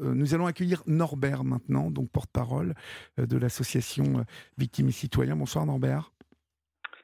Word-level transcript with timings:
nous 0.00 0.34
allons 0.34 0.46
accueillir 0.46 0.82
Norbert 0.86 1.44
maintenant, 1.44 1.90
donc 1.90 2.10
porte-parole 2.10 2.74
de 3.18 3.36
l'association 3.36 4.24
Victimes 4.58 4.88
et 4.88 4.92
Citoyens. 4.92 5.36
Bonsoir 5.36 5.66
Norbert. 5.66 6.12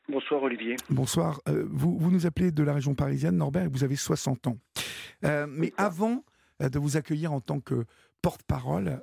Bonsoir 0.08 0.42
Olivier. 0.42 0.76
Bonsoir. 0.88 1.40
vous, 1.46 1.98
vous 1.98 2.10
nous 2.10 2.26
appelez 2.26 2.52
de 2.52 2.62
la 2.62 2.74
région 2.74 2.94
parisienne, 2.94 3.36
Norbert, 3.36 3.64
et 3.64 3.68
vous 3.68 3.84
avez 3.84 3.96
60 3.96 4.46
ans. 4.46 4.58
mais 5.22 5.72
avant 5.76 6.24
de 6.60 6.78
vous 6.78 6.96
accueillir 6.96 7.32
en 7.32 7.40
tant 7.40 7.60
que 7.60 7.84
porte-parole, 8.22 9.00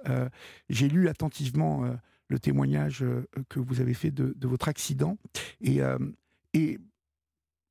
j'ai 0.70 0.88
lu 0.88 1.08
attentivement 1.10 1.84
le 2.30 2.40
témoignage 2.40 3.04
que 3.50 3.60
vous 3.60 3.82
avez 3.82 3.94
fait 3.94 4.12
de, 4.12 4.48
votre 4.48 4.70
accident. 4.70 5.18
Et, 5.62 5.82
et 6.54 6.80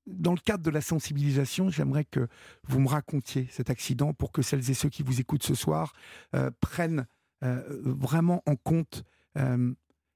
dans 0.06 0.32
le 0.32 0.38
cadre 0.38 0.64
de 0.64 0.70
la 0.70 0.80
sensibilisation, 0.80 1.70
j'aimerais 1.70 2.04
que 2.04 2.26
vous 2.64 2.80
me 2.80 2.88
racontiez 2.88 3.46
cet 3.50 3.70
accident 3.70 4.12
pour 4.12 4.32
que 4.32 4.42
celles 4.42 4.70
et 4.70 4.74
ceux 4.74 4.88
qui 4.88 5.02
vous 5.02 5.20
écoutent 5.20 5.42
ce 5.42 5.54
soir 5.54 5.92
euh, 6.34 6.50
prennent 6.60 7.06
euh, 7.44 7.62
vraiment 7.84 8.42
en 8.46 8.56
compte 8.56 9.04
euh, 9.36 9.72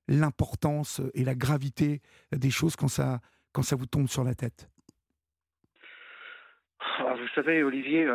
l'importance 0.08 1.00
et 1.14 1.24
la 1.24 1.34
gravité 1.34 2.00
des 2.32 2.50
choses 2.50 2.77
quand 2.77 2.88
ça, 2.88 3.20
quand 3.52 3.62
ça 3.62 3.77
vous 3.77 3.86
tombe 3.86 4.08
sur 4.08 4.24
la 4.24 4.34
tête. 4.34 4.68
Ah, 6.98 7.14
vous 7.14 7.28
savez, 7.34 7.62
Olivier, 7.62 8.06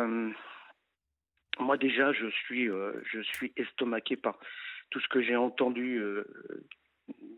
moi 1.58 1.76
déjà, 1.76 2.12
je 2.12 2.30
suis, 2.30 2.66
je 2.66 3.20
suis 3.22 3.52
estomaqué 3.56 4.16
par 4.16 4.38
tout 4.90 5.00
ce 5.00 5.08
que 5.08 5.22
j'ai 5.22 5.36
entendu 5.36 6.00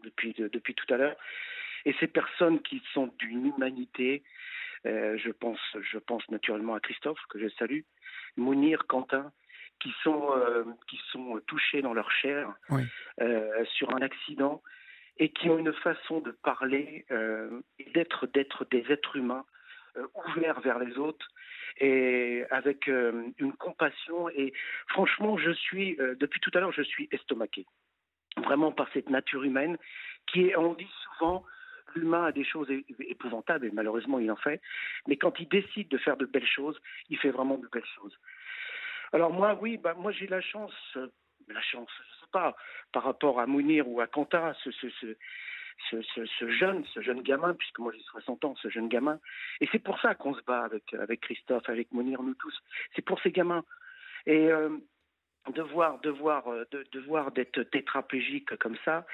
depuis, 0.05 0.34
depuis 0.34 0.75
tout 0.75 0.95
à 0.95 0.97
l'heure. 0.97 1.16
Et 1.84 1.95
ces 2.01 2.06
personnes 2.06 2.61
qui 2.62 2.83
sont 2.93 3.12
d'une 3.19 3.47
humanité, 3.47 4.23
euh, 4.87 5.16
je 5.19 5.30
pense, 5.30 5.61
je 5.80 5.98
pense 5.98 6.29
naturellement 6.29 6.75
à 6.75 6.80
Christophe 6.80 7.20
que 7.29 7.38
je 7.38 7.48
salue, 7.59 7.80
Mounir, 8.37 8.87
Quentin, 8.87 9.33
qui 9.80 9.92
sont 10.02 10.30
euh, 10.37 10.65
qui 10.89 10.98
sont 11.11 11.41
touchés 11.47 11.83
dans 11.83 11.95
leur 11.95 12.11
chair 12.11 12.55
euh, 13.20 13.65
sur 13.77 13.95
un 13.95 14.02
accident 14.02 14.62
et 15.17 15.31
qui 15.31 15.48
ont 15.48 15.59
une 15.59 15.72
façon 15.72 16.20
de 16.20 16.31
parler 16.31 17.06
et 17.78 17.91
d'être 17.91 18.27
d'être 18.27 18.64
des 18.70 18.84
êtres 18.91 19.16
humains 19.16 19.44
ouverts 20.27 20.61
vers 20.61 20.78
les 20.78 20.97
autres 20.97 21.28
et 21.78 22.44
avec 22.50 22.87
une 22.89 23.53
compassion. 23.59 24.28
Et 24.31 24.53
franchement 24.89 25.37
je 25.39 25.50
suis 25.53 25.97
depuis 25.97 26.41
tout 26.41 26.50
à 26.55 26.61
l'heure 26.61 26.72
je 26.72 26.83
suis 26.83 27.09
estomaqué 27.12 27.66
vraiment 28.39 28.72
par 28.72 28.89
cette 28.92 29.11
nature 29.11 29.44
humaine 29.44 29.77
qui 30.27 30.48
est 30.48 30.56
on 30.56 30.75
dit 30.75 30.91
souvent 31.05 31.44
l'humain 31.95 32.25
a 32.25 32.33
des 32.33 32.45
choses 32.45 32.69
épouvantables, 33.00 33.67
et 33.67 33.70
malheureusement 33.70 34.19
il 34.19 34.31
en 34.31 34.37
fait, 34.37 34.61
mais 35.06 35.17
quand 35.17 35.39
il 35.41 35.48
décide 35.48 35.89
de 35.89 35.98
faire 35.98 36.17
de 36.17 36.27
belles 36.27 36.47
choses, 36.47 36.78
il 37.11 37.19
fait 37.19 37.31
vraiment 37.31 37.59
de 37.59 37.69
belles 37.69 37.83
choses. 37.97 38.17
Alors 39.12 39.33
moi, 39.33 39.59
oui, 39.61 39.77
bah, 39.77 39.95
moi 39.95 40.12
j'ai 40.12 40.27
la 40.27 40.41
chance, 40.41 40.75
euh, 40.97 41.09
la 41.48 41.62
chance, 41.62 41.91
je 41.98 42.20
sais 42.20 42.31
pas, 42.33 42.56
par 42.92 43.05
rapport 43.05 43.41
à 43.41 43.47
Mounir 43.47 43.89
ou 43.89 44.00
à 44.00 44.06
Quentin, 44.06 44.55
ce, 44.65 44.70
ce, 44.70 44.89
ce, 45.91 46.03
ce, 46.39 46.50
jeune, 46.50 46.84
ce 46.87 47.00
jeune 47.00 47.22
gamin, 47.22 47.55
puisque 47.55 47.78
moi 47.78 47.92
j'ai 47.95 48.03
60 48.03 48.45
ans, 48.45 48.55
ce 48.56 48.69
jeune 48.69 48.89
gamin, 48.89 49.20
et 49.61 49.69
c'est 49.70 49.78
pour 49.78 50.00
ça 50.00 50.15
qu'on 50.15 50.34
se 50.34 50.42
bat 50.42 50.65
avec, 50.65 50.95
avec 50.95 51.20
Christophe, 51.20 51.69
avec 51.69 51.92
Mounir, 51.92 52.22
nous 52.22 52.34
tous, 52.34 52.59
c'est 52.95 53.03
pour 53.03 53.20
ces 53.20 53.31
gamins. 53.31 53.65
Et 54.27 54.50
euh, 54.50 54.70
de 55.53 55.62
voir, 55.62 56.00
de 56.00 56.11
euh, 56.11 57.31
d'être 57.31 57.62
tétraplégique 57.65 58.56
comme 58.56 58.77
ça, 58.84 59.06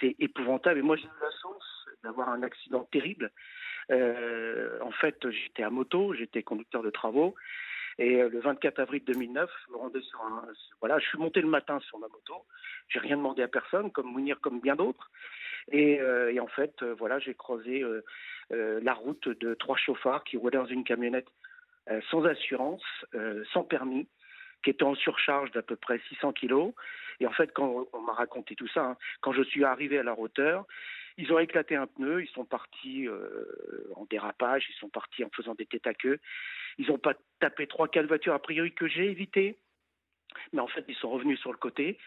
c'est 0.00 0.16
épouvantable. 0.18 0.80
Et 0.80 0.82
moi 0.82 0.96
j'ai 0.96 1.06
eu 1.06 1.20
la 1.20 1.30
chance 1.42 1.86
d'avoir 2.02 2.28
un 2.28 2.42
accident 2.42 2.84
terrible. 2.92 3.30
Euh, 3.90 4.78
en 4.80 4.92
fait, 4.92 5.16
j'étais 5.30 5.62
à 5.62 5.70
moto, 5.70 6.14
j'étais 6.14 6.42
conducteur 6.42 6.82
de 6.82 6.90
travaux. 6.90 7.34
Et 7.98 8.22
euh, 8.22 8.28
le 8.28 8.40
24 8.40 8.80
avril 8.80 9.02
2009, 9.04 9.50
je 9.66 9.72
me 9.72 9.76
rendais 9.78 10.00
sur 10.02 10.20
un, 10.22 10.46
voilà, 10.80 10.98
je 10.98 11.06
suis 11.06 11.18
monté 11.18 11.40
le 11.40 11.48
matin 11.48 11.80
sur 11.80 11.98
ma 11.98 12.08
moto. 12.08 12.44
J'ai 12.88 12.98
rien 12.98 13.16
demandé 13.16 13.42
à 13.42 13.48
personne, 13.48 13.90
comme 13.90 14.06
Mounir, 14.06 14.40
comme 14.40 14.60
bien 14.60 14.76
d'autres. 14.76 15.10
Et, 15.70 16.00
euh, 16.00 16.32
et, 16.32 16.40
en 16.40 16.48
fait, 16.48 16.82
voilà, 16.98 17.18
j'ai 17.18 17.34
croisé 17.34 17.82
la 18.50 18.94
route 18.94 19.28
de 19.28 19.54
trois 19.54 19.76
chauffards 19.76 20.24
qui 20.24 20.36
roulaient 20.36 20.58
dans 20.58 20.66
une 20.66 20.84
camionnette 20.84 21.28
sans 22.10 22.24
assurance, 22.24 22.82
sans 23.52 23.62
permis, 23.62 24.08
qui 24.64 24.70
était 24.70 24.82
en 24.82 24.94
surcharge 24.94 25.52
d'à 25.52 25.62
peu 25.62 25.76
près 25.76 26.00
600 26.08 26.32
kilos. 26.32 26.72
Et 27.20 27.26
en 27.26 27.32
fait, 27.32 27.52
quand 27.52 27.86
on 27.92 28.00
m'a 28.00 28.14
raconté 28.14 28.56
tout 28.56 28.68
ça, 28.68 28.84
hein, 28.84 28.96
quand 29.20 29.32
je 29.32 29.42
suis 29.42 29.64
arrivé 29.64 29.98
à 29.98 30.02
la 30.02 30.18
hauteur, 30.18 30.66
ils 31.16 31.32
ont 31.32 31.38
éclaté 31.38 31.76
un 31.76 31.86
pneu, 31.86 32.22
ils 32.22 32.30
sont 32.30 32.44
partis 32.44 33.06
euh, 33.06 33.44
en 33.94 34.04
dérapage, 34.06 34.66
ils 34.68 34.78
sont 34.80 34.88
partis 34.88 35.22
en 35.22 35.30
faisant 35.30 35.54
des 35.54 35.66
têtes 35.66 35.86
à 35.86 35.94
queue. 35.94 36.18
Ils 36.78 36.88
n'ont 36.88 36.98
pas 36.98 37.14
tapé 37.38 37.68
trois, 37.68 37.86
quatre 37.86 38.06
voitures 38.06 38.34
a 38.34 38.40
priori 38.40 38.72
que 38.72 38.88
j'ai 38.88 39.10
évité, 39.10 39.58
mais 40.52 40.60
en 40.60 40.66
fait 40.66 40.84
ils 40.88 40.96
sont 40.96 41.10
revenus 41.10 41.38
sur 41.38 41.52
le 41.52 41.58
côté. 41.58 41.98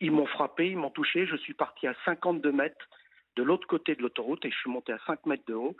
Ils 0.00 0.12
m'ont 0.12 0.26
frappé, 0.26 0.68
ils 0.68 0.76
m'ont 0.76 0.90
touché. 0.90 1.26
Je 1.26 1.36
suis 1.36 1.54
parti 1.54 1.88
à 1.88 1.94
52 2.04 2.52
mètres 2.52 2.88
de 3.36 3.42
l'autre 3.42 3.66
côté 3.66 3.96
de 3.96 4.02
l'autoroute 4.02 4.44
et 4.44 4.50
je 4.50 4.56
suis 4.56 4.70
monté 4.70 4.92
à 4.92 4.98
5 5.06 5.26
mètres 5.26 5.46
de 5.46 5.54
haut. 5.54 5.76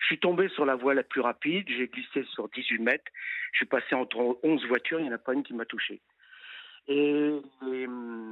Je 0.00 0.06
suis 0.06 0.18
tombé 0.18 0.48
sur 0.48 0.66
la 0.66 0.74
voie 0.74 0.94
la 0.94 1.02
plus 1.02 1.20
rapide, 1.20 1.66
j'ai 1.68 1.88
glissé 1.88 2.24
sur 2.24 2.48
18 2.48 2.78
mètres, 2.78 3.10
je 3.52 3.58
suis 3.58 3.66
passé 3.66 3.94
entre 3.94 4.38
11 4.42 4.66
voitures, 4.66 5.00
il 5.00 5.04
n'y 5.04 5.10
en 5.10 5.14
a 5.14 5.18
pas 5.18 5.34
une 5.34 5.42
qui 5.42 5.54
m'a 5.54 5.64
touché. 5.64 6.00
Et, 6.88 7.32
et 7.72 7.86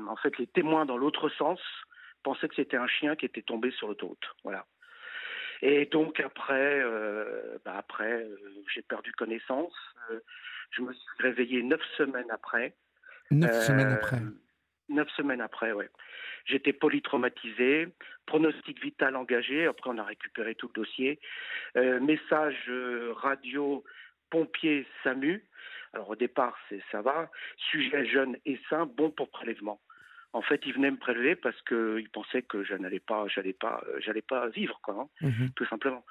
en 0.08 0.16
fait, 0.16 0.38
les 0.38 0.46
témoins 0.46 0.86
dans 0.86 0.96
l'autre 0.96 1.28
sens 1.30 1.60
pensais 2.22 2.48
que 2.48 2.54
c'était 2.54 2.76
un 2.76 2.86
chien 2.86 3.16
qui 3.16 3.26
était 3.26 3.42
tombé 3.42 3.70
sur 3.72 3.88
l'autoroute. 3.88 4.24
Voilà. 4.42 4.66
Et 5.62 5.86
donc 5.86 6.20
après, 6.20 6.80
euh, 6.82 7.58
bah 7.64 7.74
après, 7.78 8.12
euh, 8.12 8.36
j'ai 8.74 8.82
perdu 8.82 9.12
connaissance. 9.12 9.74
Euh, 10.10 10.20
je 10.70 10.82
me 10.82 10.92
suis 10.92 11.08
réveillé 11.20 11.62
neuf 11.62 11.80
semaines 11.96 12.30
après. 12.30 12.74
Neuf 13.30 13.66
semaines 13.66 13.92
après. 13.92 14.18
Neuf 14.88 15.08
semaines 15.16 15.40
après, 15.40 15.72
ouais. 15.72 15.88
J'étais 16.44 16.72
polytraumatisé, 16.72 17.88
pronostic 18.26 18.82
vital 18.82 19.16
engagé. 19.16 19.66
Après, 19.66 19.90
on 19.90 19.98
a 19.98 20.04
récupéré 20.04 20.54
tout 20.54 20.70
le 20.74 20.82
dossier. 20.82 21.18
message 21.74 22.70
radio 23.16 23.82
pompier 24.30 24.86
SAMU. 25.02 25.42
Alors 25.94 26.10
au 26.10 26.16
départ, 26.16 26.56
c'est 26.68 26.82
ça 26.92 27.00
va. 27.00 27.30
Sujet 27.56 28.04
jeune 28.04 28.36
et 28.44 28.60
sain, 28.68 28.84
bon 28.84 29.10
pour 29.10 29.30
prélèvement 29.30 29.80
en 30.34 30.42
fait, 30.42 30.60
ils 30.66 30.74
venaient 30.74 30.90
me 30.90 30.98
prélever 30.98 31.36
parce 31.36 31.60
qu'ils 31.62 32.10
pensaient 32.12 32.42
que 32.42 32.64
je 32.64 32.74
n'allais 32.74 33.00
pas, 33.00 33.26
j'allais 33.28 33.52
pas, 33.52 33.82
euh, 33.86 34.00
j'allais 34.00 34.20
pas 34.20 34.48
vivre, 34.48 34.80
quoi, 34.82 35.08
hein, 35.22 35.26
mhm. 35.26 35.50
tout 35.54 35.64
simplement. 35.66 36.04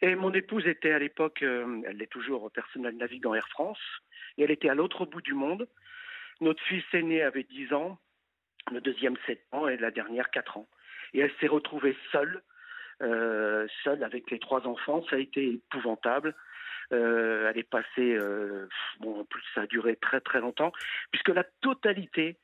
Et 0.00 0.16
mon 0.16 0.32
épouse 0.32 0.66
était 0.66 0.92
à 0.92 0.98
l'époque, 0.98 1.42
euh, 1.42 1.82
elle 1.86 2.00
est 2.02 2.10
toujours 2.10 2.50
personnel 2.50 2.96
navigant 2.96 3.34
Air 3.34 3.46
France, 3.48 3.78
et 4.38 4.44
elle 4.44 4.50
était 4.50 4.70
à 4.70 4.74
l'autre 4.74 5.04
bout 5.04 5.20
du 5.20 5.34
monde. 5.34 5.68
Notre 6.40 6.62
fils 6.64 6.84
aîné 6.92 7.22
avait 7.22 7.44
10 7.44 7.72
ans, 7.72 7.98
le 8.72 8.80
deuxième 8.80 9.16
7 9.26 9.40
ans 9.52 9.68
et 9.68 9.76
la 9.76 9.90
dernière 9.90 10.30
4 10.30 10.56
ans. 10.58 10.68
Et 11.12 11.20
elle 11.20 11.32
s'est 11.40 11.46
retrouvée 11.46 11.96
seule, 12.10 12.42
euh, 13.02 13.66
seule 13.82 14.02
avec 14.02 14.30
les 14.30 14.38
trois 14.38 14.66
enfants. 14.66 15.04
Ça 15.10 15.16
a 15.16 15.18
été 15.18 15.54
épouvantable. 15.54 16.34
elle 16.90 17.56
est 17.56 17.68
passée, 17.68 18.18
bon, 19.00 19.20
en 19.20 19.24
plus 19.24 19.42
ça 19.54 19.62
a 19.62 19.66
duré 19.66 19.96
très 19.96 20.20
très 20.20 20.40
longtemps, 20.40 20.72
puisque 21.10 21.30
la 21.30 21.44
totalité 21.62 22.36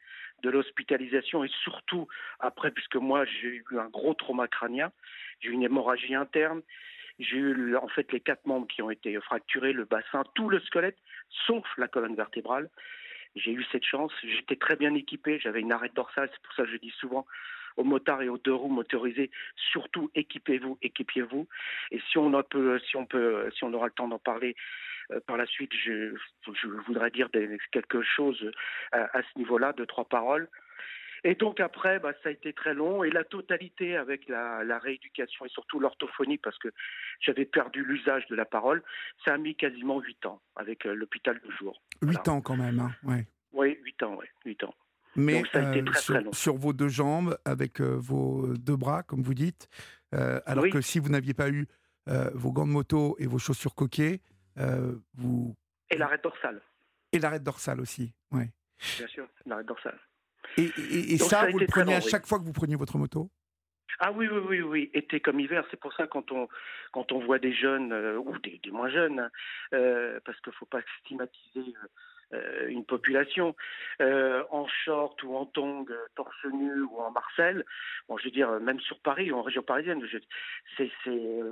de 0.43 0.51
l'hospitalisation 0.51 1.45
et 1.45 1.51
surtout 1.63 2.09
après, 2.39 2.71
puisque 2.71 2.97
moi 2.97 3.25
j'ai 3.25 3.49
eu 3.49 3.65
un 3.79 3.89
gros 3.89 4.15
trauma 4.15 4.49
crânien, 4.49 4.93
j'ai 5.41 5.51
eu 5.51 5.53
une 5.53 5.63
hémorragie 5.63 6.15
interne, 6.15 6.63
j'ai 7.19 7.37
eu 7.37 7.77
en 7.77 7.89
fait 7.89 8.11
les 8.13 8.21
quatre 8.21 8.47
membres 8.47 8.67
qui 8.67 8.83
ont 8.83 8.91
été 8.91 9.19
fracturés, 9.21 9.73
le 9.73 9.85
bassin, 9.85 10.25
tout 10.35 10.49
le 10.49 10.61
squelette, 10.61 10.99
sauf 11.47 11.67
la 11.77 11.89
colonne 11.89 12.17
vertébrale. 12.17 12.71
J'ai 13.37 13.53
eu 13.53 13.65
cette 13.71 13.85
chance, 13.85 14.13
j'étais 14.23 14.57
très 14.57 14.77
bien 14.77 14.95
équipé, 14.95 15.39
j'avais 15.39 15.61
une 15.61 15.73
arête 15.73 15.95
dorsale, 15.95 16.29
c'est 16.33 16.43
pour 16.43 16.55
ça 16.55 16.65
que 16.65 16.71
je 16.71 16.77
dis 16.77 16.93
souvent 16.99 17.27
aux 17.77 17.85
motards 17.85 18.23
et 18.23 18.29
aux 18.29 18.39
deux 18.39 18.55
roues 18.55 18.69
motorisés, 18.69 19.31
surtout 19.57 20.11
équipez-vous, 20.15 20.79
équipiez-vous. 20.83 21.47
Et 21.93 22.01
si 22.11 22.19
on, 22.19 22.31
peut, 22.43 22.79
si 22.81 22.97
on 22.97 23.07
peut, 23.07 23.51
si 23.55 23.65
on 23.65 23.73
aura 23.73 23.87
le 23.87 23.93
temps 23.93 24.09
d'en 24.09 24.19
parler, 24.19 24.57
euh, 25.13 25.21
par 25.27 25.37
la 25.37 25.47
suite, 25.47 25.73
je, 25.75 26.15
voudrais 26.87 27.11
dire 27.11 27.29
quelque 27.73 28.03
chose 28.03 28.51
à, 28.93 29.23
ce 29.23 29.39
niveau-là, 29.39 29.73
de 29.73 29.85
trois 29.85 30.05
paroles. 30.05 30.49
Et 31.25 31.35
donc 31.35 31.61
après, 31.61 31.99
bah, 31.99 32.13
ça 32.23 32.29
a 32.29 32.33
été 32.33 32.53
très 32.53 32.75
long 32.75 33.05
et 33.05 33.11
la 33.11 33.25
totalité 33.25 33.97
avec 33.97 34.29
la, 34.29 34.79
rééducation 34.79 35.45
et 35.45 35.49
surtout 35.49 35.79
l'orthophonie 35.79 36.39
parce 36.39 36.59
que 36.59 36.69
j'avais 37.21 37.45
perdu 37.45 37.85
l'usage 37.85 38.27
de 38.29 38.35
la 38.35 38.45
parole, 38.45 38.83
ça 39.25 39.35
a 39.35 39.39
mis 39.39 39.55
quasiment 39.55 40.01
huit 40.01 40.25
ans 40.25 40.41
avec 40.57 40.87
euh, 40.87 40.95
l'hôpital 40.95 41.39
de 41.45 41.51
jour. 41.53 41.83
Huit 42.03 42.29
ans 42.29 42.41
quand 42.41 42.57
même, 42.57 42.79
hein 42.79 42.91
ouais. 43.03 43.27
Oui, 43.53 43.79
huit 43.83 44.03
ans, 44.03 44.17
oui, 44.19 44.27
huit 44.45 44.63
ans. 44.65 44.75
Mais 45.17 45.43
euh, 45.57 45.85
sur, 46.33 46.55
vos 46.55 46.73
deux 46.73 46.89
jambes, 46.89 47.37
avec 47.45 47.81
vos 47.81 48.47
deux 48.57 48.77
bras, 48.77 49.03
comme 49.03 49.23
vous 49.23 49.35
dites, 49.35 49.69
alors 50.13 50.69
que 50.69 50.81
si 50.81 51.01
vous 51.01 51.09
n'aviez 51.09 51.35
pas 51.35 51.51
eu 51.51 51.67
vos 52.07 52.53
gants 52.53 52.67
de 52.67 52.73
moto 52.73 53.17
et 53.19 53.27
vos 53.27 53.39
chaussures 53.39 53.75
coquées, 53.75 54.21
euh, 54.59 54.97
vous... 55.15 55.57
Et 55.91 55.97
l'arrêt 55.97 56.21
dorsale. 56.23 56.61
Et 57.13 57.19
l'arrêt 57.19 57.41
dorsale 57.41 57.81
aussi, 57.81 58.15
oui. 58.33 58.45
Bien 58.99 59.07
sûr, 59.09 59.29
l'arrêt 59.47 59.65
dorsale. 59.65 59.99
Et, 60.57 60.71
et, 61.15 61.19
ça, 61.19 61.47
vous 61.51 61.59
le 61.59 61.67
preniez 61.67 61.95
à 61.95 62.01
chaque 62.01 62.27
fois 62.27 62.39
que 62.39 62.45
vous 62.45 62.53
preniez 62.53 62.77
votre 62.77 62.99
moto? 62.99 63.31
Ah 63.99 64.13
oui, 64.13 64.29
oui, 64.31 64.41
oui, 64.49 64.61
oui, 64.63 64.91
été 64.95 65.21
comme 65.21 65.41
hiver. 65.41 65.65
C'est 65.71 65.79
pour 65.79 65.93
ça 65.93 66.07
quand 66.07 66.33
on 66.33 66.49
quand 66.93 67.13
on 67.13 67.21
voit 67.21 67.39
des 67.39 67.53
jeunes 67.53 67.93
euh, 67.93 68.19
ou 68.19 68.37
des, 68.39 68.61
moins 68.71 68.89
jeunes, 68.89 69.31
euh, 69.75 70.19
parce 70.25 70.41
qu'il 70.41 70.53
faut 70.55 70.67
pas 70.67 70.81
stigmatiser 71.01 71.75
euh, 71.83 71.87
une 72.69 72.85
population 72.85 73.55
euh, 74.01 74.45
en 74.51 74.67
short 74.67 75.23
ou 75.23 75.35
en 75.37 75.47
tong, 75.47 75.87
torse 76.15 76.45
nu 76.53 76.83
ou 76.83 76.99
en 76.99 77.11
Marcel. 77.11 77.65
Bon, 78.09 78.17
je 78.17 78.25
veux 78.25 78.31
dire, 78.31 78.51
même 78.61 78.81
sur 78.81 78.99
Paris 79.01 79.31
ou 79.31 79.37
en 79.37 79.43
région 79.43 79.63
parisienne, 79.63 80.03
c'est, 80.77 80.91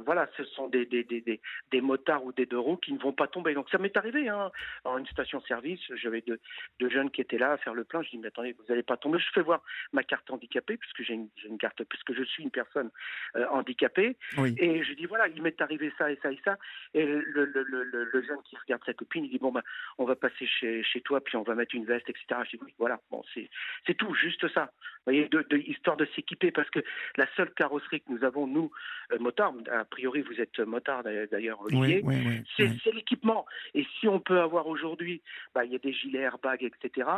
voilà, 0.04 0.28
ce 0.36 0.44
sont 0.44 0.68
des, 0.68 0.86
des, 0.86 1.04
des, 1.04 1.40
des, 1.70 1.80
motards 1.80 2.24
ou 2.24 2.32
des 2.32 2.46
deux 2.46 2.58
roues 2.58 2.76
qui 2.76 2.92
ne 2.92 2.98
vont 2.98 3.12
pas 3.12 3.26
tomber. 3.26 3.54
Donc 3.54 3.68
ça 3.70 3.78
m'est 3.78 3.96
arrivé, 3.96 4.28
hein, 4.28 4.50
en 4.84 4.98
une 4.98 5.06
station-service, 5.06 5.80
j'avais 5.96 6.20
deux, 6.20 6.40
deux, 6.80 6.88
jeunes 6.88 7.10
qui 7.10 7.20
étaient 7.20 7.38
là 7.38 7.52
à 7.52 7.56
faire 7.58 7.74
le 7.74 7.84
plein. 7.84 8.02
Je 8.02 8.10
dis, 8.10 8.18
mais 8.18 8.28
attendez, 8.28 8.52
vous 8.52 8.64
n'allez 8.68 8.82
pas 8.82 8.96
tomber. 8.96 9.18
Je 9.18 9.30
fais 9.34 9.42
voir 9.42 9.62
ma 9.92 10.02
carte 10.02 10.30
handicapée, 10.30 10.76
puisque 10.76 11.02
j'ai 11.02 11.14
une, 11.14 11.28
une, 11.44 11.58
carte, 11.58 11.82
puisque 11.84 12.14
je 12.14 12.22
suis 12.22 12.42
une 12.42 12.50
personne 12.50 12.90
handicapée. 13.50 14.16
Et 14.58 14.82
je 14.82 14.92
dis, 14.94 15.06
voilà, 15.06 15.28
il 15.28 15.42
m'est 15.42 15.60
arrivé 15.60 15.92
ça 15.98 16.10
et 16.10 16.18
ça 16.22 16.32
et 16.32 16.40
ça. 16.44 16.56
Et 16.94 17.04
le, 17.04 17.44
le, 17.44 17.62
le, 17.62 18.04
le 18.04 18.22
jeune 18.22 18.42
qui 18.44 18.56
regarde 18.56 18.82
sa 18.84 18.94
copine, 18.94 19.24
il 19.24 19.30
dit, 19.30 19.38
bon, 19.38 19.52
ben, 19.52 19.62
on 19.98 20.04
va 20.04 20.16
passer 20.16 20.46
chez, 20.46 20.67
chez 20.82 21.00
toi, 21.00 21.20
puis 21.20 21.36
on 21.36 21.42
va 21.42 21.54
mettre 21.54 21.74
une 21.74 21.84
veste, 21.84 22.08
etc. 22.08 22.42
Voilà, 22.78 23.00
c'est 23.84 23.94
tout, 23.94 24.14
juste 24.14 24.46
ça. 24.52 24.72
Voyez, 25.08 25.26
de, 25.28 25.42
de, 25.48 25.56
histoire 25.56 25.96
de 25.96 26.06
s'équiper, 26.14 26.50
parce 26.50 26.68
que 26.68 26.80
la 27.16 27.26
seule 27.34 27.50
carrosserie 27.54 28.02
que 28.02 28.12
nous 28.12 28.24
avons, 28.24 28.46
nous, 28.46 28.70
euh, 29.12 29.18
motards, 29.18 29.54
a 29.72 29.86
priori 29.86 30.20
vous 30.20 30.38
êtes 30.38 30.58
motard 30.58 31.02
d'ailleurs, 31.02 31.62
Olivier, 31.62 32.04
c'est 32.56 32.92
l'équipement. 32.92 33.46
Et 33.72 33.86
si 33.98 34.06
on 34.06 34.20
peut 34.20 34.40
avoir 34.40 34.66
aujourd'hui, 34.66 35.22
bah, 35.54 35.64
il 35.64 35.72
y 35.72 35.76
a 35.76 35.78
des 35.78 35.94
gilets 35.94 36.20
airbags, 36.20 36.62
etc. 36.62 37.08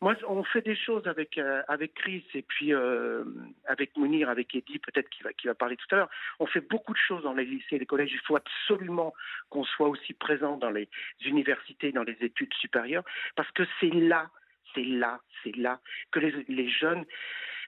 Moi, 0.00 0.14
on 0.28 0.42
fait 0.44 0.62
des 0.62 0.76
choses 0.76 1.06
avec 1.06 1.38
euh, 1.38 1.62
avec 1.68 1.94
Chris 1.94 2.24
et 2.34 2.42
puis 2.42 2.74
euh, 2.74 3.24
avec 3.66 3.96
Mounir, 3.96 4.28
avec 4.28 4.54
Eddie, 4.54 4.78
peut-être 4.78 5.08
qui 5.08 5.22
va 5.22 5.32
qui 5.32 5.46
va 5.46 5.54
parler 5.54 5.76
tout 5.76 5.86
à 5.92 5.96
l'heure. 5.96 6.10
On 6.38 6.46
fait 6.46 6.60
beaucoup 6.60 6.92
de 6.92 6.98
choses 6.98 7.22
dans 7.22 7.32
les 7.32 7.46
lycées, 7.46 7.78
les 7.78 7.86
collèges. 7.86 8.10
Il 8.12 8.20
faut 8.26 8.36
absolument 8.36 9.14
qu'on 9.48 9.64
soit 9.64 9.88
aussi 9.88 10.12
présent 10.12 10.56
dans 10.56 10.70
les 10.70 10.88
universités, 11.24 11.92
dans 11.92 12.02
les 12.02 12.16
études 12.20 12.52
supérieures, 12.54 13.04
parce 13.36 13.50
que 13.52 13.62
c'est 13.80 13.94
là, 13.94 14.28
c'est 14.74 14.84
là, 14.84 15.20
c'est 15.42 15.56
là 15.56 15.80
que 16.12 16.20
les, 16.20 16.68
jeunes 16.68 17.04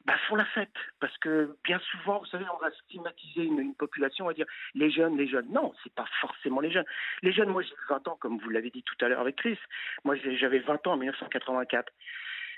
bah, 0.04 0.16
font 0.28 0.36
la 0.36 0.44
fête. 0.46 0.74
Parce 1.00 1.16
que 1.18 1.56
bien 1.64 1.78
souvent, 1.90 2.18
vous 2.18 2.26
savez, 2.26 2.44
on 2.54 2.58
va 2.58 2.70
stigmatiser 2.84 3.44
une, 3.44 3.74
population, 3.74 4.24
on 4.24 4.28
va 4.28 4.34
dire 4.34 4.46
les 4.74 4.90
jeunes, 4.90 5.16
les 5.16 5.28
jeunes. 5.28 5.50
Non, 5.50 5.72
c'est 5.82 5.94
pas 5.94 6.06
forcément 6.20 6.60
les 6.60 6.70
jeunes. 6.70 6.86
Les 7.22 7.32
jeunes, 7.32 7.50
moi 7.50 7.62
j'ai 7.62 7.74
20 7.88 8.08
ans, 8.08 8.18
comme 8.20 8.38
vous 8.38 8.50
l'avez 8.50 8.70
dit 8.70 8.82
tout 8.82 8.96
à 9.04 9.08
l'heure 9.08 9.20
avec 9.20 9.36
Chris. 9.36 9.58
Moi 10.04 10.16
j'avais 10.16 10.58
20 10.60 10.86
ans 10.86 10.92
en 10.92 10.96
1984. 10.96 11.92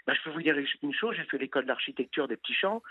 Bah, 0.07 0.15
je 0.15 0.23
peux 0.23 0.31
vous 0.31 0.43
dire 0.43 0.57
une 0.83 0.95
chose, 0.95 1.15
j'ai 1.17 1.25
fait 1.25 1.39
l'école 1.39 1.67
d'architecture 1.67 2.29
des 2.29 2.37
petits 2.37 2.55
champs. 2.55 2.83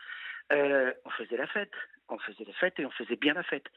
Euh, 0.51 0.91
on 1.05 1.09
faisait 1.11 1.37
la 1.37 1.47
fête, 1.47 1.73
on 2.07 2.17
faisait 2.17 2.43
la 2.45 2.53
fête 2.53 2.79
et 2.79 2.85
on 2.85 2.91
faisait 2.91 3.15
bien 3.15 3.33
la 3.33 3.43
fête. 3.43 3.67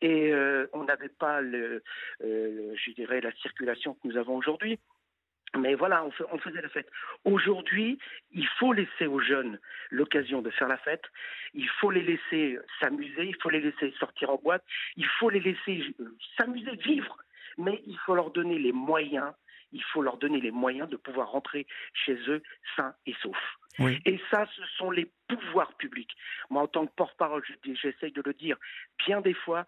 Et 0.00 0.32
euh, 0.32 0.66
on 0.72 0.84
n'avait 0.84 1.10
pas, 1.10 1.42
euh, 1.42 1.80
je 2.20 2.90
dirais, 2.92 3.20
la 3.20 3.32
circulation 3.32 3.94
que 3.94 4.08
nous 4.08 4.16
avons 4.16 4.36
aujourd'hui. 4.36 4.78
Mais 5.58 5.74
voilà, 5.74 6.04
on, 6.04 6.12
on, 6.32 6.38
faisait 6.38 6.62
la 6.62 6.68
fête. 6.68 6.88
Aujourd'hui, 7.24 7.98
il 8.32 8.46
faut 8.58 8.72
laisser 8.72 9.06
aux 9.06 9.20
jeunes 9.20 9.58
l'occasion 9.90 10.40
de 10.40 10.50
faire 10.50 10.68
la 10.68 10.78
fête. 10.78 11.04
Il 11.52 11.68
faut 11.68 11.90
les 11.90 12.02
laisser 12.02 12.58
s'amuser. 12.80 13.26
Il 13.26 13.36
faut 13.42 13.50
les 13.50 13.60
laisser 13.60 13.92
sortir 13.98 14.30
en 14.30 14.36
boîte. 14.36 14.64
Il 14.96 15.06
faut 15.06 15.28
les 15.28 15.40
laisser 15.40 15.94
s'amuser, 16.38 16.76
vivre. 16.76 17.18
Mais 17.58 17.82
il 17.86 17.98
faut 17.98 18.14
leur 18.14 18.30
donner 18.30 18.58
les 18.58 18.72
moyens 18.72 19.32
il 19.72 19.82
faut 19.82 20.02
leur 20.02 20.18
donner 20.18 20.40
les 20.40 20.50
moyens 20.50 20.88
de 20.88 20.96
pouvoir 20.96 21.30
rentrer 21.30 21.66
chez 21.94 22.14
eux 22.28 22.42
sains 22.76 22.94
et 23.06 23.14
saufs. 23.22 23.58
Et 24.04 24.20
ça, 24.30 24.46
ce 24.54 24.62
sont 24.76 24.90
les 24.90 25.10
pouvoirs 25.28 25.74
publics. 25.78 26.14
Moi, 26.50 26.62
en 26.62 26.66
tant 26.66 26.86
que 26.86 26.94
porte-parole, 26.94 27.42
j'essaye 27.64 28.12
de 28.12 28.22
le 28.24 28.34
dire 28.34 28.58
bien 29.06 29.22
des 29.22 29.32
fois, 29.32 29.64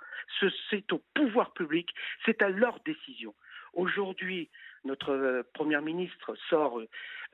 c'est 0.69 0.93
au 0.93 1.03
pouvoir 1.15 1.55
public, 1.55 1.89
c'est 2.27 2.43
à 2.43 2.51
leur 2.51 2.81
décision. 2.81 3.35
Aujourd'hui, 3.73 4.51
notre 4.85 5.11
euh, 5.11 5.43
première 5.55 5.83
ministre 5.83 6.35
sort, 6.49 6.81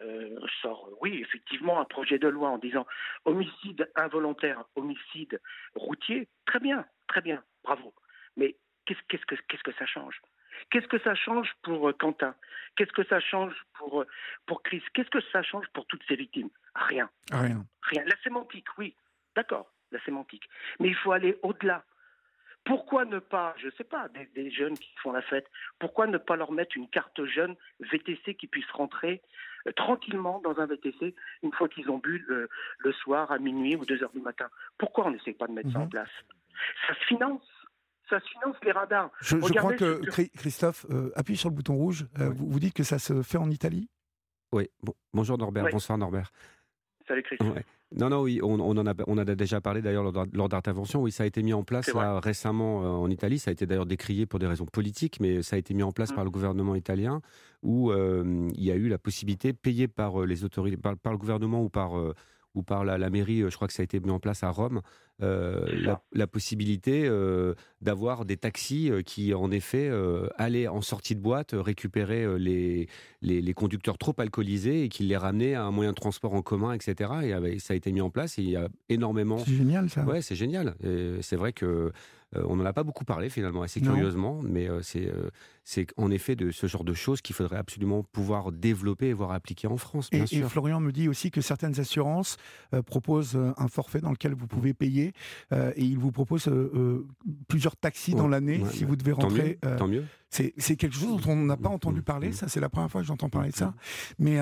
euh, 0.00 0.38
sort, 0.62 0.88
oui, 1.00 1.20
effectivement, 1.20 1.80
un 1.80 1.84
projet 1.84 2.18
de 2.18 2.28
loi 2.28 2.48
en 2.48 2.58
disant 2.58 2.86
homicide 3.24 3.90
involontaire, 3.96 4.64
homicide 4.76 5.40
routier. 5.74 6.28
Très 6.46 6.60
bien, 6.60 6.84
très 7.08 7.20
bien, 7.20 7.42
bravo. 7.64 7.94
Mais 8.36 8.56
qu'est-ce 8.86 9.24
que, 9.26 9.34
qu'est-ce 9.48 9.62
que 9.62 9.72
ça 9.72 9.86
change? 9.86 10.20
Qu'est-ce 10.70 10.86
que 10.88 10.98
ça 11.00 11.14
change 11.14 11.48
pour 11.62 11.88
euh, 11.88 11.92
Quentin? 11.92 12.34
Qu'est-ce 12.76 12.92
que 12.92 13.04
ça 13.04 13.20
change 13.20 13.54
pour, 13.74 14.02
euh, 14.02 14.06
pour 14.46 14.62
Chris? 14.62 14.82
Qu'est-ce 14.94 15.10
que 15.10 15.20
ça 15.32 15.42
change 15.42 15.66
pour 15.72 15.86
toutes 15.86 16.02
ces 16.06 16.16
victimes? 16.16 16.50
Rien. 16.74 17.10
Rien. 17.32 17.64
Rien. 17.82 18.04
La 18.04 18.16
sémantique, 18.22 18.66
oui. 18.78 18.94
D'accord, 19.34 19.72
la 19.90 20.00
sémantique. 20.02 20.48
Mais 20.78 20.88
il 20.88 20.94
faut 20.96 21.12
aller 21.12 21.38
au-delà. 21.42 21.84
Pourquoi 22.64 23.04
ne 23.04 23.18
pas, 23.18 23.54
je 23.58 23.66
ne 23.66 23.72
sais 23.72 23.84
pas, 23.84 24.08
des, 24.34 24.50
jeunes 24.50 24.78
qui 24.78 24.90
font 25.02 25.12
la 25.12 25.22
fête, 25.22 25.46
pourquoi 25.78 26.06
ne 26.06 26.18
pas 26.18 26.36
leur 26.36 26.52
mettre 26.52 26.76
une 26.76 26.88
carte 26.88 27.24
jeune 27.24 27.56
VTC 27.80 28.34
qui 28.34 28.46
puisse 28.46 28.70
rentrer 28.72 29.22
euh, 29.66 29.72
tranquillement 29.72 30.40
dans 30.40 30.58
un 30.60 30.66
VTC 30.66 31.14
une 31.42 31.52
fois 31.52 31.68
qu'ils 31.68 31.90
ont 31.90 31.98
bu 31.98 32.24
le, 32.28 32.48
soir 32.92 33.32
à 33.32 33.38
minuit 33.38 33.76
ou 33.76 33.84
deux 33.84 34.02
heures 34.02 34.12
du 34.12 34.20
matin? 34.20 34.48
Pourquoi 34.78 35.06
on 35.06 35.10
n'essaie 35.10 35.32
pas 35.32 35.46
de 35.46 35.52
mettre 35.52 35.72
ça 35.72 35.78
en 35.78 35.84
mhm. 35.84 35.90
place? 35.90 36.10
Ça 36.86 36.94
se 36.94 37.04
finance 37.06 37.42
ça 38.10 38.18
finance 38.20 38.56
les 38.64 38.72
radars. 38.72 39.10
Je, 39.20 39.36
crois 39.36 39.74
que, 39.74 40.00
Christophe, 40.36 40.84
euh, 40.90 41.12
appuie 41.14 41.36
sur 41.36 41.48
le 41.48 41.54
bouton 41.54 41.76
rouge. 41.76 42.06
Euh, 42.18 42.28
vous, 42.28 42.50
vous, 42.50 42.58
dites 42.58 42.74
que 42.74 42.82
ça 42.82 42.98
se 42.98 43.22
fait 43.22 43.38
en 43.38 43.48
Italie? 43.48 43.88
Oui. 44.52 44.68
bonjour 45.14 45.38
Norbert. 45.38 45.68
Bonsoir 45.70 45.96
Norbert. 45.96 46.32
Salut. 47.10 47.24
Non, 47.96 48.08
non, 48.08 48.22
oui, 48.22 48.38
on, 48.40 48.60
en 48.60 48.86
a, 48.86 48.94
on 49.08 49.18
a 49.18 49.24
déjà 49.24 49.60
parlé 49.60 49.82
d'ailleurs 49.82 50.04
lors 50.32 50.48
d'intervention. 50.48 51.02
Oui, 51.02 51.10
ça 51.10 51.24
a 51.24 51.26
été 51.26 51.42
mis 51.42 51.52
en 51.52 51.64
place 51.64 51.90
récemment 51.94 52.84
euh, 52.84 52.88
en 52.88 53.10
Italie. 53.10 53.40
Ça 53.40 53.50
a 53.50 53.52
été 53.52 53.66
d'ailleurs 53.66 53.86
décrié 53.86 54.26
pour 54.26 54.38
des 54.38 54.46
raisons 54.46 54.66
politiques, 54.66 55.18
mais 55.20 55.42
ça 55.42 55.56
a 55.56 55.58
été 55.58 55.74
mis 55.74 55.82
en 55.82 55.90
place 55.90 56.12
mmh. 56.12 56.14
par 56.14 56.24
le 56.24 56.30
gouvernement 56.30 56.76
italien 56.76 57.20
où 57.62 57.92
il 57.92 58.64
y 58.64 58.70
a 58.70 58.76
eu 58.76 58.88
la 58.88 58.96
possibilité, 58.96 59.52
payée 59.52 59.88
par 59.88 60.24
les 60.24 60.44
autorités, 60.44 60.76
par, 60.76 60.96
par, 60.96 61.12
le 61.12 61.18
gouvernement 61.18 61.62
ou 61.62 61.68
par 61.68 61.92
ou 62.54 62.62
par 62.62 62.84
la, 62.84 62.98
la, 62.98 63.10
mairie, 63.10 63.44
je 63.48 63.54
crois 63.54 63.68
que 63.68 63.74
ça 63.74 63.82
a 63.82 63.84
été 63.84 64.00
mis 64.00 64.10
en 64.10 64.18
place 64.18 64.42
à 64.42 64.50
Rome, 64.50 64.78
euh, 64.78 64.80
la, 65.20 66.02
la, 66.12 66.26
possibilité 66.26 67.06
euh, 67.06 67.54
d'avoir 67.80 68.24
des 68.24 68.36
taxis 68.36 68.90
euh, 68.90 69.02
qui, 69.02 69.34
en 69.34 69.50
effet, 69.50 69.88
euh, 69.90 70.28
allaient 70.36 70.68
en 70.68 70.80
sortie 70.80 71.14
de 71.14 71.20
boîte 71.20 71.54
récupérer 71.54 72.38
les, 72.38 72.88
les, 73.22 73.40
les, 73.40 73.54
conducteurs 73.54 73.98
trop 73.98 74.14
alcoolisés 74.18 74.84
et 74.84 74.88
qui 74.88 75.02
les 75.04 75.16
ramenaient 75.16 75.54
à 75.54 75.64
un 75.64 75.70
moyen 75.70 75.90
de 75.90 75.96
transport 75.96 76.34
en 76.34 76.42
commun, 76.42 76.72
etc. 76.72 77.10
Et 77.22 77.58
ça 77.58 77.74
a 77.74 77.76
été 77.76 77.92
mis 77.92 78.00
en 78.00 78.10
place 78.10 78.38
et 78.38 78.42
il 78.42 78.50
y 78.50 78.56
a 78.56 78.68
énormément. 78.88 79.38
C'est 79.38 79.54
génial 79.54 79.90
ça. 79.90 80.04
Ouais, 80.04 80.22
c'est 80.22 80.36
génial. 80.36 80.74
C'est 81.20 81.36
vrai 81.36 81.52
que 81.52 81.92
euh, 82.36 82.44
on 82.48 82.56
n'en 82.56 82.64
a 82.64 82.72
pas 82.72 82.84
beaucoup 82.84 83.04
parlé 83.04 83.28
finalement, 83.28 83.62
assez 83.62 83.80
curieusement, 83.80 84.40
mais 84.42 84.68
euh, 84.68 84.80
euh, 84.96 85.30
c'est 85.64 85.86
en 85.96 86.10
effet 86.10 86.36
de 86.36 86.52
ce 86.52 86.68
genre 86.68 86.84
de 86.84 86.94
choses 86.94 87.20
qu'il 87.20 87.34
faudrait 87.34 87.56
absolument 87.56 88.04
pouvoir 88.04 88.52
développer 88.52 89.08
et 89.08 89.12
voir 89.12 89.32
appliquer 89.32 89.66
en 89.66 89.76
France. 89.76 90.10
Bien 90.10 90.24
et, 90.24 90.26
sûr. 90.26 90.46
et, 90.46 90.48
Florian 90.48 90.78
me 90.80 90.92
dit 90.92 91.08
aussi 91.08 91.30
que 91.30 91.40
certaines 91.40 91.80
assurances 91.80 92.36
proposent 92.86 93.38
un 93.56 93.68
forfait 93.68 94.00
dans 94.00 94.10
lequel 94.10 94.34
vous 94.34 94.46
pouvez 94.46 94.74
payer 94.74 95.09
et 95.52 95.82
ils 95.82 95.98
vous 95.98 96.12
proposent 96.12 96.50
plusieurs 97.48 97.76
taxis 97.76 98.14
dans 98.14 98.28
l'année 98.28 98.62
si 98.72 98.84
vous 98.84 98.96
devez 98.96 99.12
rentrer. 99.12 99.58
Tant 99.78 99.88
mieux. 99.88 100.04
C'est 100.28 100.76
quelque 100.76 100.94
chose 100.94 101.20
dont 101.20 101.32
on 101.32 101.36
n'a 101.36 101.56
pas 101.56 101.68
entendu 101.68 102.02
parler, 102.02 102.28
mmh. 102.28 102.32
ça 102.32 102.48
c'est 102.48 102.60
la 102.60 102.68
première 102.68 102.90
fois 102.90 103.00
que 103.00 103.06
j'entends 103.06 103.30
parler 103.30 103.50
de 103.50 103.56
ça. 103.56 103.74
Mais 104.18 104.38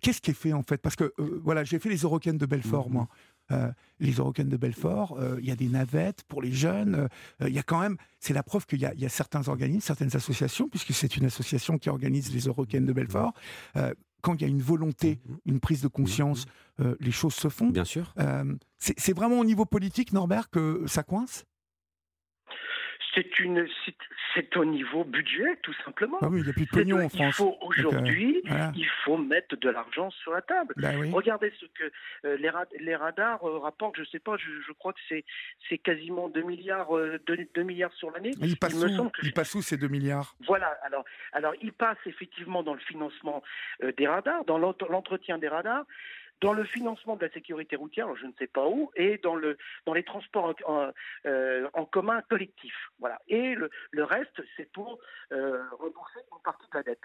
qu'est-ce 0.00 0.20
qui 0.20 0.30
est 0.30 0.34
fait 0.34 0.52
en 0.52 0.62
fait? 0.62 0.78
Parce 0.78 0.96
que 0.96 1.12
voilà, 1.42 1.64
j'ai 1.64 1.78
fait 1.78 1.88
les 1.88 1.98
Eurocaines 1.98 2.38
de 2.38 2.46
Belfort, 2.46 2.90
moi. 2.90 3.08
Euh, 3.52 3.70
les 4.00 4.12
Eurocaines 4.12 4.48
de 4.48 4.56
Belfort, 4.56 5.16
euh, 5.18 5.36
il 5.40 5.46
y 5.46 5.52
a 5.52 5.56
des 5.56 5.68
navettes 5.68 6.24
pour 6.24 6.42
les 6.42 6.52
jeunes, 6.52 7.08
euh, 7.40 7.48
il 7.48 7.54
y 7.54 7.58
a 7.58 7.62
quand 7.62 7.80
même, 7.80 7.96
c'est 8.18 8.34
la 8.34 8.42
preuve 8.42 8.66
qu'il 8.66 8.80
y, 8.80 9.00
y, 9.00 9.06
a 9.06 9.08
certains 9.08 9.46
organismes, 9.48 9.80
certaines 9.80 10.14
associations, 10.16 10.68
puisque 10.68 10.92
c'est 10.92 11.16
une 11.16 11.26
association 11.26 11.78
qui 11.78 11.88
organise 11.88 12.34
les 12.34 12.40
Eurocaines 12.40 12.86
de 12.86 12.92
Belfort, 12.92 13.32
quand 14.26 14.34
il 14.34 14.42
y 14.42 14.44
a 14.44 14.48
une 14.48 14.60
volonté, 14.60 15.20
une 15.44 15.60
prise 15.60 15.82
de 15.82 15.88
conscience, 15.88 16.46
les 16.98 17.12
choses 17.12 17.34
se 17.34 17.48
font. 17.48 17.68
Bien 17.68 17.84
sûr. 17.84 18.12
c'est 18.80 19.14
vraiment 19.14 19.38
au 19.38 19.44
niveau 19.44 19.64
politique, 19.64 20.12
Norbert, 20.12 20.50
que 20.50 20.82
ça 20.86 21.04
coince? 21.04 21.44
C'est 23.16 23.38
une, 23.40 23.66
c'est 24.34 24.56
au 24.56 24.64
niveau 24.64 25.04
budget, 25.04 25.56
tout 25.62 25.72
simplement. 25.84 26.18
Ah 26.20 26.28
oui, 26.28 26.40
il 26.40 26.44
n'y 26.44 26.50
a 26.50 26.52
plus 26.52 26.66
de 26.66 26.70
pognon 26.70 27.04
en 27.04 27.08
France. 27.08 27.20
Il 27.20 27.32
faut 27.32 27.56
aujourd'hui, 27.62 28.42
il 28.74 28.88
faut 29.04 29.16
mettre 29.16 29.56
de 29.56 29.70
l'argent 29.70 30.10
sur 30.10 30.32
la 30.32 30.42
table. 30.42 30.74
Ben 30.76 31.12
Regardez 31.12 31.52
ce 31.58 31.66
que 31.66 31.90
euh, 32.26 32.36
les, 32.36 32.50
les, 32.78 32.94
radars 32.94 33.42
euh, 33.44 33.58
rapportent. 33.58 33.96
Je 33.96 34.04
sais 34.04 34.18
pas, 34.18 34.36
je, 34.36 34.50
je 34.66 34.72
crois 34.72 34.92
que 34.92 35.00
c'est, 35.08 35.24
c'est 35.68 35.78
quasiment 35.78 36.28
2 36.28 36.42
milliards, 36.42 36.90
2, 37.26 37.48
euh, 37.56 37.64
milliards 37.64 37.92
sur 37.94 38.10
l'année. 38.10 38.32
Il 38.40 38.58
passe 38.58 38.74
où, 38.74 39.10
il 39.22 39.32
passe 39.32 39.54
où 39.54 39.62
ces 39.62 39.78
2 39.78 39.88
milliards? 39.88 40.34
Voilà. 40.46 40.76
Alors, 40.84 41.04
alors, 41.32 41.54
il 41.62 41.72
passe 41.72 41.98
effectivement 42.04 42.62
dans 42.62 42.74
le 42.74 42.80
financement 42.80 43.42
des 43.96 44.06
radars, 44.06 44.44
dans 44.44 44.58
l'entretien 44.58 45.38
des 45.38 45.48
radars 45.48 45.84
dans 46.40 46.52
le 46.52 46.64
financement 46.64 47.16
de 47.16 47.24
la 47.24 47.32
sécurité 47.32 47.76
routière, 47.76 48.14
je 48.16 48.26
ne 48.26 48.32
sais 48.38 48.46
pas 48.46 48.66
où, 48.66 48.90
et 48.94 49.18
dans, 49.18 49.36
le, 49.36 49.56
dans 49.86 49.94
les 49.94 50.02
transports 50.02 50.54
en, 50.66 50.90
euh, 51.26 51.68
commun 51.90 52.20
collectifs. 52.28 52.90
Voilà. 52.98 53.20
Et 53.28 53.54
le, 53.54 53.70
reste, 54.04 54.42
c'est 54.56 54.70
pour 54.72 54.98
euh, 55.32 55.62
rembourser 55.78 56.20
une 56.32 56.42
partie 56.42 56.66
de 56.70 56.76
la 56.76 56.82
dette. 56.82 57.00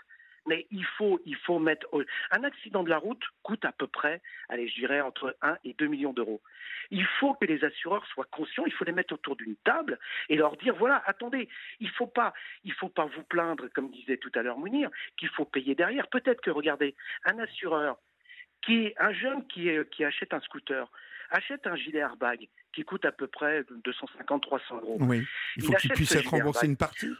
mais 0.48 0.68
il 0.72 0.86
faut, 0.86 1.22
il 1.26 1.36
faut 1.38 1.60
mettre. 1.60 1.88
Un 2.32 2.44
accident 2.44 2.84
de 2.84 2.90
la 2.90 2.98
route 2.98 3.24
coûte 3.44 3.64
à 3.64 3.72
peu 3.72 3.88
près, 3.88 4.22
allez, 4.50 4.68
je 4.68 4.76
dirais 4.76 5.02
entre 5.02 5.38
1 5.42 5.58
et 5.64 5.74
2 5.74 5.88
millions 5.88 6.14
d'euros. 6.14 6.42
Il 6.90 7.06
faut 7.20 7.34
que 7.36 7.46
les 7.46 7.64
assureurs 7.64 8.06
soient 8.08 8.28
conscients, 8.32 8.66
il 8.66 8.74
faut 8.74 8.86
les 8.86 8.92
mettre 8.92 9.14
autour 9.14 9.36
d'une 9.36 9.56
table 9.58 9.98
et 10.30 10.36
leur 10.36 10.58
dire 10.58 10.76
voilà, 10.76 11.02
attendez, 11.06 11.48
il 11.80 11.90
faut 11.90 12.08
pas, 12.08 12.34
il 12.64 12.74
faut 12.74 12.90
pas 12.90 13.06
vous 13.06 13.24
plaindre, 13.24 13.70
comme 13.70 13.92
disait 13.92 14.18
tout 14.18 14.32
à 14.36 14.42
l'heure 14.42 14.58
Mounir, 14.58 14.90
qu'il 15.18 15.30
faut 15.30 15.46
payer 15.46 15.76
derrière. 15.76 16.08
Peut-être 16.08 16.42
que, 16.42 16.52
regardez, 16.52 16.96
un 17.24 17.40
assureur 17.40 17.98
qui 18.62 18.94
un 19.00 19.14
jeune 19.14 19.46
qui, 19.48 19.70
qui 19.92 20.04
achète 20.04 20.34
un 20.34 20.40
scooter, 20.42 20.90
achète 21.30 21.66
un 21.68 21.76
gilet 21.76 22.00
airbag 22.00 22.48
qui 22.74 22.84
coûte 22.84 23.06
à 23.06 23.12
peu 23.12 23.28
près 23.28 23.62
250-300 23.62 24.82
euros. 24.82 24.98
Oui, 25.02 25.26
il 25.58 25.64
faut 25.64 25.74
qu'il 25.74 25.92
puisse 25.92 26.16
être 26.16 26.30
remboursé 26.30 26.68
une 26.68 26.78
partie. 26.78 27.12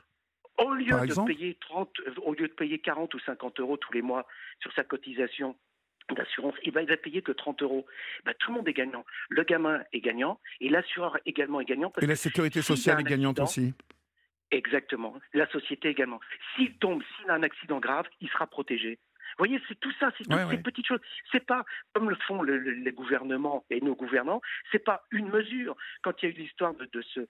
Au 0.58 0.74
lieu, 0.74 0.86
de 0.86 1.26
payer 1.26 1.58
30, 1.60 1.90
au 2.24 2.34
lieu 2.34 2.48
de 2.48 2.54
payer 2.54 2.80
40 2.80 3.14
ou 3.16 3.20
50 3.20 3.60
euros 3.60 3.78
tous 3.78 3.94
les 3.94 4.02
mois 4.02 4.28
sur 4.60 4.72
sa 4.74 4.84
cotisation 4.84 5.56
d'assurance, 6.16 6.54
il 6.64 6.72
va, 6.72 6.82
il 6.82 6.90
va 6.90 6.98
payer 6.98 7.22
que 7.22 7.32
30 7.32 7.64
euros. 7.64 7.86
Bah, 8.26 8.34
tout 8.38 8.52
le 8.52 8.58
monde 8.58 8.68
est 8.68 8.74
gagnant. 8.74 9.06
Le 9.30 9.44
gamin 9.44 9.82
est 9.94 10.02
gagnant 10.02 10.40
et 10.60 10.70
l'assureur 10.70 11.18
également 11.26 11.62
est 11.62 11.66
gagnant. 11.66 11.92
et 12.02 12.06
la 12.06 12.16
sécurité 12.16 12.62
sociale 12.62 13.00
est 13.00 13.06
gagnante 13.06 13.40
aussi. 13.40 13.74
Exactement. 14.52 15.16
La 15.34 15.50
société 15.50 15.88
également. 15.88 16.20
S'il 16.56 16.74
tombe, 16.78 17.02
s'il 17.16 17.30
a 17.30 17.36
un 17.36 17.44
accident 17.44 17.80
grave, 17.80 18.06
il 18.20 18.30
sera 18.30 18.48
protégé. 18.48 19.00
Vous 19.38 19.46
voyez, 19.46 19.62
c'est 19.68 19.80
tout 19.80 19.92
ça, 20.00 20.12
c'est 20.18 20.24
toutes 20.24 20.50
ces 20.50 20.58
petites 20.58 20.88
choses. 20.88 21.00
C'est 21.32 21.46
pas 21.46 21.66
comme 21.94 22.10
le 22.10 22.16
font 22.28 22.44
les 22.44 22.92
gouvernements 22.92 23.66
et 23.70 23.82
nos 23.82 23.96
gouvernants. 23.96 24.42
C'est 24.72 24.84
pas 24.84 25.04
une 25.12 25.30
mesure. 25.30 25.76
Quand 26.04 26.22
il 26.22 26.30
y 26.30 26.32
a 26.32 26.36
eu 26.36 26.38
l'histoire 26.38 26.74
de, 26.74 26.86
de, 26.86 27.02
ce, 27.02 27.22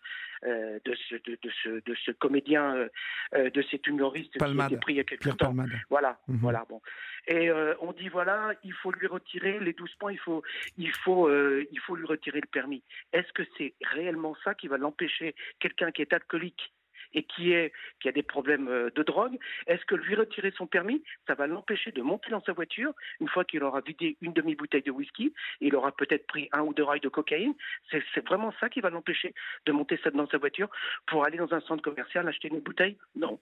euh, 0.46 0.80
de, 0.86 0.96
ce, 1.10 1.16
de, 1.16 1.38
ce, 1.64 1.70
de 1.70 1.96
ce 2.06 2.12
comédien, 2.12 2.76
euh, 2.76 2.88
euh, 3.36 3.50
de 3.50 3.62
cet 3.64 3.88
humoriste 3.88 4.32
qui 4.38 4.44
a 4.44 4.66
été 4.66 4.78
pris 4.78 4.94
il 4.94 4.98
y 4.98 5.00
a 5.00 5.04
quelques 5.04 5.38
temps. 5.38 5.56
Voilà, 5.90 6.20
mhm. 6.28 6.38
voilà. 6.38 6.66
Bon. 6.70 6.82
Et 7.28 7.52
on 7.80 7.94
dit 7.94 8.10
voilà, 8.10 8.54
il 8.64 8.74
faut 8.74 8.92
lui 8.92 9.08
retirer 9.08 9.60
les 9.60 9.74
12 9.74 9.94
points. 9.96 10.12
Il 10.12 10.20
faut, 10.20 10.44
il 10.78 10.92
faut, 10.92 11.30
il 11.30 11.80
faut 11.80 11.96
lui 11.96 12.06
retirer 12.06 12.42
le 12.42 12.48
permis. 12.48 12.84
Est-ce 13.14 13.32
que 13.34 13.44
c'est 13.58 13.74
réellement 13.82 14.36
ça 14.44 14.56
qui 14.56 14.68
va 14.68 14.78
l'empêcher, 14.78 15.36
quelqu'un 15.60 15.92
qui 15.92 16.02
est 16.02 16.14
alcoolique? 16.14 16.74
Et 17.14 17.24
qui, 17.24 17.52
est, 17.52 17.74
qui 18.00 18.08
a 18.08 18.12
des 18.12 18.24
problèmes 18.24 18.68
euh, 18.68 18.90
de 18.96 19.04
drogue, 19.04 19.38
est-ce 19.68 19.84
que 19.86 19.96
lui 19.96 20.16
retirer 20.16 20.52
son 20.52 20.68
permis, 20.68 21.04
ça 21.28 21.36
va 21.36 21.48
l'empêcher 21.48 21.92
de 21.92 22.02
monter 22.02 22.30
dans 22.30 22.44
sa 22.44 22.54
voiture 22.54 22.94
une 23.20 23.28
fois 23.28 23.46
qu'il 23.46 23.64
aura 23.64 23.82
vidé 23.82 24.18
une 24.22 24.34
demi-bouteille 24.34 24.84
de 24.84 24.92
whisky, 24.92 25.34
il 25.60 25.76
aura 25.76 25.92
peut-être 25.92 26.28
pris 26.28 26.50
un 26.52 26.62
ou 26.62 26.74
deux 26.74 26.84
rails 26.84 27.02
de 27.02 27.10
cocaïne? 27.10 27.54
C'est 27.90 28.26
vraiment 28.26 28.54
ça 28.60 28.70
qui 28.70 28.82
va 28.82 28.90
l'empêcher 28.90 29.34
de 29.66 29.72
monter 29.72 30.00
dans 30.14 30.28
sa 30.28 30.38
voiture 30.38 30.70
pour 31.08 31.26
aller 31.26 31.38
dans 31.38 31.54
un 31.54 31.62
centre 31.62 31.84
commercial 31.84 32.28
acheter 32.28 32.48
une 32.48 32.60
bouteille? 32.60 32.98
Non. 33.16 33.40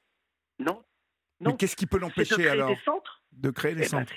Non. 0.59 0.83
Non. 1.41 1.51
Mais 1.51 1.57
qu'est-ce 1.57 1.75
qui 1.75 1.85
peut 1.85 1.99
l'empêcher 1.99 2.49
alors 2.49 2.75
De 3.31 3.49
créer 3.49 3.73
des 3.73 3.87
eh 3.87 3.95
ben, 3.95 4.05
centres? 4.05 4.13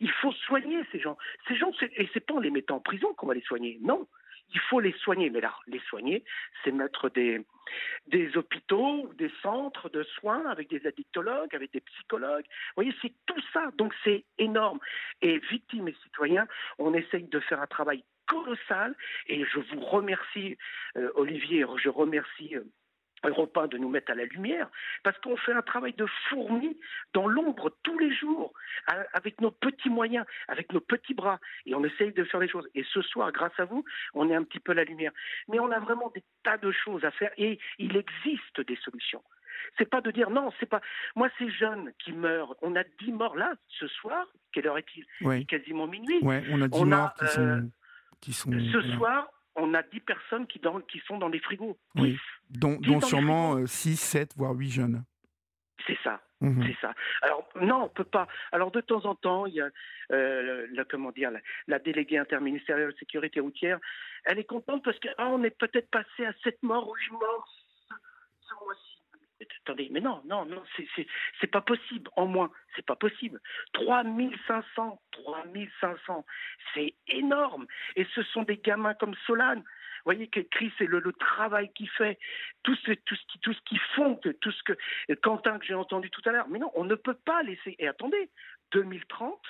Il 0.00 0.10
faut 0.20 0.32
soigner 0.32 0.82
ces 0.92 1.00
gens. 1.00 1.16
Ces 1.48 1.56
gens, 1.56 1.70
et 1.80 2.08
c'est 2.12 2.20
pas 2.20 2.34
en 2.34 2.40
les 2.40 2.50
mettant 2.50 2.76
en 2.76 2.80
prison 2.80 3.14
qu'on 3.14 3.26
va 3.26 3.34
les 3.34 3.42
soigner. 3.42 3.78
Non 3.80 4.06
il 4.50 4.60
faut 4.60 4.80
les 4.80 4.92
soigner. 4.92 5.30
Mais 5.30 5.40
là, 5.40 5.54
les 5.66 5.80
soigner, 5.80 6.24
c'est 6.62 6.72
mettre 6.72 7.08
des, 7.08 7.44
des 8.06 8.36
hôpitaux, 8.36 9.10
des 9.14 9.30
centres 9.42 9.88
de 9.88 10.02
soins 10.02 10.44
avec 10.46 10.68
des 10.68 10.86
addictologues, 10.86 11.54
avec 11.54 11.72
des 11.72 11.80
psychologues. 11.80 12.44
Vous 12.44 12.82
voyez, 12.82 12.94
c'est 13.00 13.12
tout 13.26 13.42
ça. 13.52 13.70
Donc 13.76 13.94
c'est 14.04 14.24
énorme. 14.38 14.78
Et 15.20 15.38
victimes 15.38 15.88
et 15.88 15.96
citoyens, 16.02 16.46
on 16.78 16.94
essaye 16.94 17.24
de 17.24 17.40
faire 17.40 17.60
un 17.60 17.66
travail 17.66 18.04
colossal. 18.26 18.94
Et 19.26 19.44
je 19.44 19.58
vous 19.58 19.80
remercie, 19.80 20.56
euh, 20.96 21.10
Olivier, 21.14 21.64
je 21.82 21.88
remercie. 21.88 22.56
Euh, 22.56 22.64
Europa 23.28 23.66
de 23.66 23.78
nous 23.78 23.88
mettre 23.88 24.12
à 24.12 24.14
la 24.14 24.24
lumière, 24.24 24.68
parce 25.02 25.18
qu'on 25.18 25.36
fait 25.36 25.52
un 25.52 25.62
travail 25.62 25.92
de 25.94 26.06
fourmi 26.28 26.76
dans 27.14 27.26
l'ombre 27.26 27.74
tous 27.82 27.98
les 27.98 28.14
jours, 28.14 28.52
avec 29.12 29.40
nos 29.40 29.50
petits 29.50 29.90
moyens, 29.90 30.26
avec 30.48 30.72
nos 30.72 30.80
petits 30.80 31.14
bras, 31.14 31.38
et 31.66 31.74
on 31.74 31.84
essaye 31.84 32.12
de 32.12 32.24
faire 32.24 32.40
les 32.40 32.48
choses. 32.48 32.68
Et 32.74 32.84
ce 32.92 33.02
soir, 33.02 33.32
grâce 33.32 33.58
à 33.58 33.64
vous, 33.64 33.84
on 34.14 34.28
est 34.30 34.34
un 34.34 34.44
petit 34.44 34.60
peu 34.60 34.72
la 34.72 34.84
lumière. 34.84 35.12
Mais 35.48 35.60
on 35.60 35.70
a 35.70 35.78
vraiment 35.78 36.10
des 36.14 36.24
tas 36.42 36.58
de 36.58 36.70
choses 36.72 37.04
à 37.04 37.10
faire, 37.10 37.30
et 37.36 37.58
il 37.78 37.96
existe 37.96 38.60
des 38.66 38.76
solutions. 38.76 39.22
C'est 39.78 39.88
pas 39.88 40.00
de 40.00 40.10
dire 40.10 40.30
non, 40.30 40.50
c'est 40.58 40.66
pas. 40.66 40.80
Moi, 41.14 41.28
ces 41.38 41.50
jeunes 41.50 41.92
qui 41.98 42.12
meurent, 42.12 42.56
on 42.62 42.74
a 42.76 42.84
10 43.00 43.12
morts 43.12 43.36
là, 43.36 43.54
ce 43.68 43.86
soir. 43.86 44.26
Quelle 44.52 44.66
heure 44.66 44.78
est-il? 44.78 45.46
Quasiment 45.46 45.86
minuit. 45.86 46.18
Ouais, 46.22 46.42
on 46.50 46.60
a 46.60 46.68
10 46.68 46.84
morts 46.84 47.14
qui, 47.14 47.26
sont, 47.26 47.40
euh, 47.40 47.60
qui 48.20 48.32
sont. 48.32 48.50
Ce 48.50 48.82
soir, 48.96 49.28
on 49.56 49.74
a 49.74 49.82
10 49.82 50.00
personnes 50.00 50.46
qui, 50.46 50.60
qui 50.90 50.98
sont 51.06 51.18
dans 51.18 51.28
les 51.28 51.40
frigos. 51.40 51.78
Oui, 51.96 52.18
dont, 52.50 52.78
sûrement 53.00 53.66
6, 53.66 53.96
7, 53.96 54.22
euh, 54.22 54.34
voire 54.36 54.52
8 54.52 54.70
jeunes. 54.70 55.04
C'est 55.86 55.98
ça. 56.02 56.20
Mhm. 56.40 56.64
C'est 56.66 56.76
ça. 56.80 56.94
Alors 57.22 57.48
non, 57.60 57.84
on 57.84 57.88
peut 57.88 58.04
pas. 58.04 58.26
Alors 58.50 58.70
de 58.70 58.80
temps 58.80 59.04
en 59.04 59.14
temps, 59.14 59.46
il 59.46 59.54
y 59.54 59.60
a 59.60 59.68
euh, 60.12 60.66
la, 60.72 60.84
comment 60.84 61.12
dire, 61.12 61.30
la, 61.68 61.78
déléguée 61.78 62.18
interministérielle 62.18 62.90
de 62.92 62.96
sécurité 62.98 63.40
routière. 63.40 63.78
Elle 64.24 64.38
est 64.38 64.44
contente 64.44 64.84
parce 64.84 64.98
qu'on 64.98 65.42
ah, 65.42 65.46
est 65.46 65.56
peut-être 65.56 65.88
passé 65.90 66.26
à 66.26 66.32
7 66.42 66.62
morts 66.62 66.88
ou 66.88 66.94
8 66.94 67.12
morts 67.12 67.61
attendez, 69.64 69.88
mais 69.90 70.00
non, 70.00 70.22
non, 70.24 70.44
non, 70.44 70.62
c'est 71.40 71.46
pas 71.46 71.60
possible. 71.60 72.10
En 72.16 72.26
moins, 72.26 72.50
c'est 72.74 72.84
pas 72.84 72.96
possible. 72.96 73.40
3500, 73.74 75.00
3500, 75.12 76.26
c'est 76.74 76.94
énorme. 77.08 77.66
Et 77.96 78.06
ce 78.14 78.22
sont 78.22 78.42
des 78.42 78.56
gamins 78.56 78.94
comme 78.94 79.14
Solane. 79.26 79.62
Vous 80.04 80.10
voyez 80.10 80.26
que 80.26 80.40
Chris 80.40 80.72
et 80.80 80.86
le, 80.86 81.00
travail 81.12 81.72
qu'il 81.74 81.88
fait, 81.90 82.18
tout 82.64 82.74
ce, 82.74 82.92
tout, 82.92 83.14
ce, 83.14 83.38
tout 83.38 83.52
ce 83.52 83.60
qu'ils 83.62 83.80
font, 83.94 84.16
tout 84.16 84.50
ce 84.50 84.62
que 84.64 84.72
Quentin 85.22 85.58
que 85.60 85.64
j'ai 85.64 85.74
entendu 85.74 86.10
tout 86.10 86.22
à 86.24 86.32
l'heure. 86.32 86.48
Mais 86.48 86.58
non, 86.58 86.72
on 86.74 86.84
ne 86.84 86.96
peut 86.96 87.14
pas 87.24 87.42
laisser. 87.44 87.76
Et 87.78 87.86
attendez, 87.86 88.28
2030, 88.72 89.40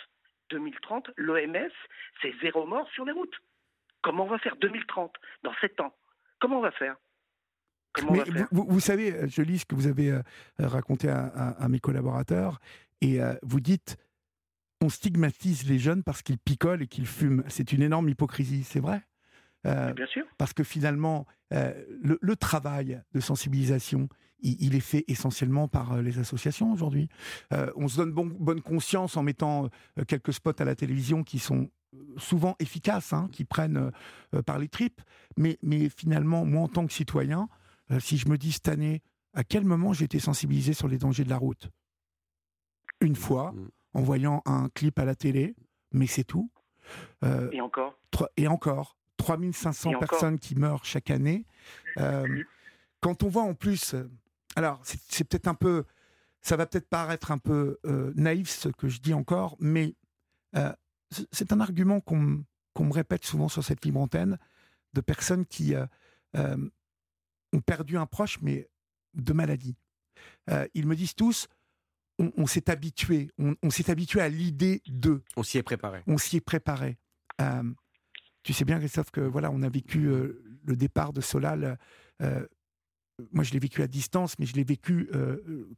2030, 0.50 1.10
l'OMS, 1.16 1.70
c'est 2.20 2.34
zéro 2.42 2.66
mort 2.66 2.88
sur 2.90 3.06
les 3.06 3.12
routes. 3.12 3.40
Comment 4.02 4.24
on 4.24 4.28
va 4.28 4.38
faire 4.38 4.56
2030 4.56 5.16
dans 5.42 5.54
7 5.60 5.80
ans? 5.80 5.96
Comment 6.38 6.58
on 6.58 6.62
va 6.62 6.72
faire? 6.72 6.96
Mais 8.10 8.44
vous, 8.50 8.80
savez, 8.80 9.12
euh, 9.12 9.26
je 9.28 9.42
lis 9.42 9.60
ce 9.60 9.64
que 9.64 9.74
vous 9.74 9.86
avez 9.86 10.10
euh, 10.10 10.22
raconté 10.58 11.08
à, 11.08 11.66
mes 11.68 11.80
collaborateurs, 11.80 12.60
et 13.00 13.20
euh, 13.20 13.34
vous 13.42 13.60
dites 13.60 13.96
on 14.80 14.88
stigmatise 14.88 15.68
les 15.68 15.78
jeunes 15.78 16.02
parce 16.02 16.22
qu'ils 16.22 16.38
picolent 16.38 16.82
et 16.82 16.88
qu'ils 16.88 17.06
fument. 17.06 17.44
C'est 17.46 17.72
une 17.72 17.82
énorme 17.82 18.08
hypocrisie, 18.08 18.64
c'est 18.64 18.80
vrai? 18.80 19.02
Bien 19.64 20.06
sûr. 20.08 20.24
Parce 20.38 20.52
que 20.52 20.64
finalement, 20.64 21.24
le, 21.52 22.34
travail 22.34 23.00
de 23.12 23.20
sensibilisation, 23.20 24.08
il, 24.40 24.74
est 24.74 24.80
fait 24.80 25.04
essentiellement 25.06 25.68
par 25.68 26.02
les 26.02 26.18
associations 26.18 26.72
aujourd'hui. 26.72 27.08
on 27.76 27.86
se 27.86 27.98
donne 27.98 28.10
bonne 28.10 28.60
conscience 28.60 29.16
en 29.16 29.22
mettant 29.22 29.70
quelques 30.08 30.32
spots 30.32 30.50
à 30.58 30.64
la 30.64 30.74
télévision 30.74 31.22
qui 31.22 31.38
sont 31.38 31.70
souvent 32.16 32.56
efficaces, 32.58 33.12
hein, 33.12 33.28
qui 33.30 33.44
prennent 33.44 33.92
par 34.44 34.58
les 34.58 34.66
tripes. 34.66 35.00
Mais, 35.36 35.60
mais 35.62 35.88
finalement, 35.90 36.44
moi, 36.44 36.62
en 36.62 36.68
tant 36.68 36.88
que 36.88 36.92
citoyen, 36.92 37.48
euh, 37.92 38.00
si 38.00 38.16
je 38.16 38.28
me 38.28 38.38
dis 38.38 38.52
cette 38.52 38.68
année, 38.68 39.02
à 39.34 39.44
quel 39.44 39.64
moment 39.64 39.92
j'ai 39.92 40.04
été 40.04 40.18
sensibilisé 40.18 40.72
sur 40.72 40.88
les 40.88 40.98
dangers 40.98 41.24
de 41.24 41.30
la 41.30 41.38
route? 41.38 41.70
Une 43.00 43.16
fois, 43.16 43.52
mm. 43.52 43.70
en 43.94 44.02
voyant 44.02 44.42
un 44.46 44.68
clip 44.70 44.98
à 44.98 45.04
la 45.04 45.14
télé, 45.14 45.54
mais 45.92 46.06
c'est 46.06 46.24
tout. 46.24 46.50
Euh, 47.24 47.50
et 47.52 47.60
encore? 47.60 47.98
Et 48.36 48.48
encore. 48.48 48.96
3500 49.18 49.98
personnes 50.00 50.38
qui 50.38 50.56
meurent 50.56 50.84
chaque 50.84 51.10
année. 51.10 51.46
Euh, 51.98 52.26
quand 53.00 53.22
on 53.22 53.28
voit 53.28 53.42
en 53.42 53.54
plus. 53.54 53.94
alors, 54.56 54.80
c'est 54.82 55.24
peut-être 55.28 55.46
un 55.46 55.54
peu. 55.54 55.84
Ça 56.40 56.56
va 56.56 56.66
peut-être 56.66 56.88
paraître 56.88 57.30
un 57.30 57.38
peu 57.38 57.78
naïf 58.16 58.48
ce 58.50 58.68
que 58.68 58.88
je 58.88 59.00
dis 59.00 59.14
encore, 59.14 59.56
mais 59.60 59.94
c'est 61.30 61.52
un 61.52 61.60
argument 61.60 62.00
qu'on 62.00 62.18
me 62.18 62.92
répète 62.92 63.24
souvent 63.24 63.48
sur 63.48 63.62
cette 63.62 63.84
libre 63.84 64.00
antenne 64.00 64.38
de 64.92 65.00
personnes 65.00 65.46
qui 65.46 65.76
ont 67.52 67.60
perdu 67.60 67.96
un 67.96 68.06
proche, 68.06 68.38
mais 68.40 68.68
de 69.14 69.32
maladie. 69.32 69.76
Euh, 70.50 70.66
ils 70.74 70.86
me 70.86 70.96
disent 70.96 71.14
tous, 71.14 71.48
on, 72.18 72.46
s'est 72.46 72.70
habitué, 72.70 73.30
on, 73.38 73.70
s'est 73.70 73.90
habitué 73.90 74.20
à 74.20 74.28
l'idée 74.28 74.82
de. 74.86 75.22
On 75.36 75.42
s'y 75.42 75.58
est 75.58 75.62
préparé. 75.62 76.02
On 76.06 76.18
s'y 76.18 76.36
est 76.36 76.40
préparé. 76.40 76.98
Euh, 77.40 77.62
tu 78.42 78.52
sais 78.52 78.64
bien, 78.64 78.78
Christophe, 78.78 79.10
que 79.10 79.20
voilà, 79.20 79.50
on 79.50 79.62
a 79.62 79.68
vécu 79.68 80.06
euh, 80.06 80.60
le 80.64 80.76
départ 80.76 81.12
de 81.12 81.20
Solal. 81.20 81.78
moi, 82.20 83.44
je 83.44 83.52
l'ai 83.52 83.58
vécu 83.58 83.82
à 83.82 83.86
distance, 83.86 84.38
mais 84.38 84.46
je 84.46 84.54
l'ai 84.54 84.64
vécu 84.64 85.10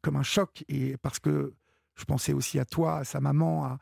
comme 0.02 0.16
un 0.16 0.22
choc, 0.22 0.64
et 0.68 0.96
parce 0.98 1.18
que 1.18 1.54
je 1.94 2.04
pensais 2.04 2.32
aussi 2.32 2.58
à 2.58 2.64
toi, 2.64 2.98
à 2.98 3.04
sa 3.04 3.20
maman, 3.20 3.64
à, 3.64 3.78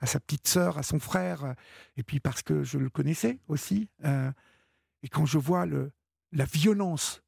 à 0.00 0.06
sa 0.06 0.20
petite 0.20 0.46
sœur, 0.46 0.78
à 0.78 0.82
son 0.82 1.00
frère, 1.00 1.54
et 1.96 2.02
puis 2.02 2.20
parce 2.20 2.42
que 2.42 2.62
je 2.62 2.78
le 2.78 2.90
connaissais 2.90 3.40
aussi. 3.48 3.88
et 4.04 5.08
quand 5.08 5.26
je 5.26 5.38
vois 5.38 5.66
le, 5.66 5.90
la 6.32 6.44
violence 6.44 7.23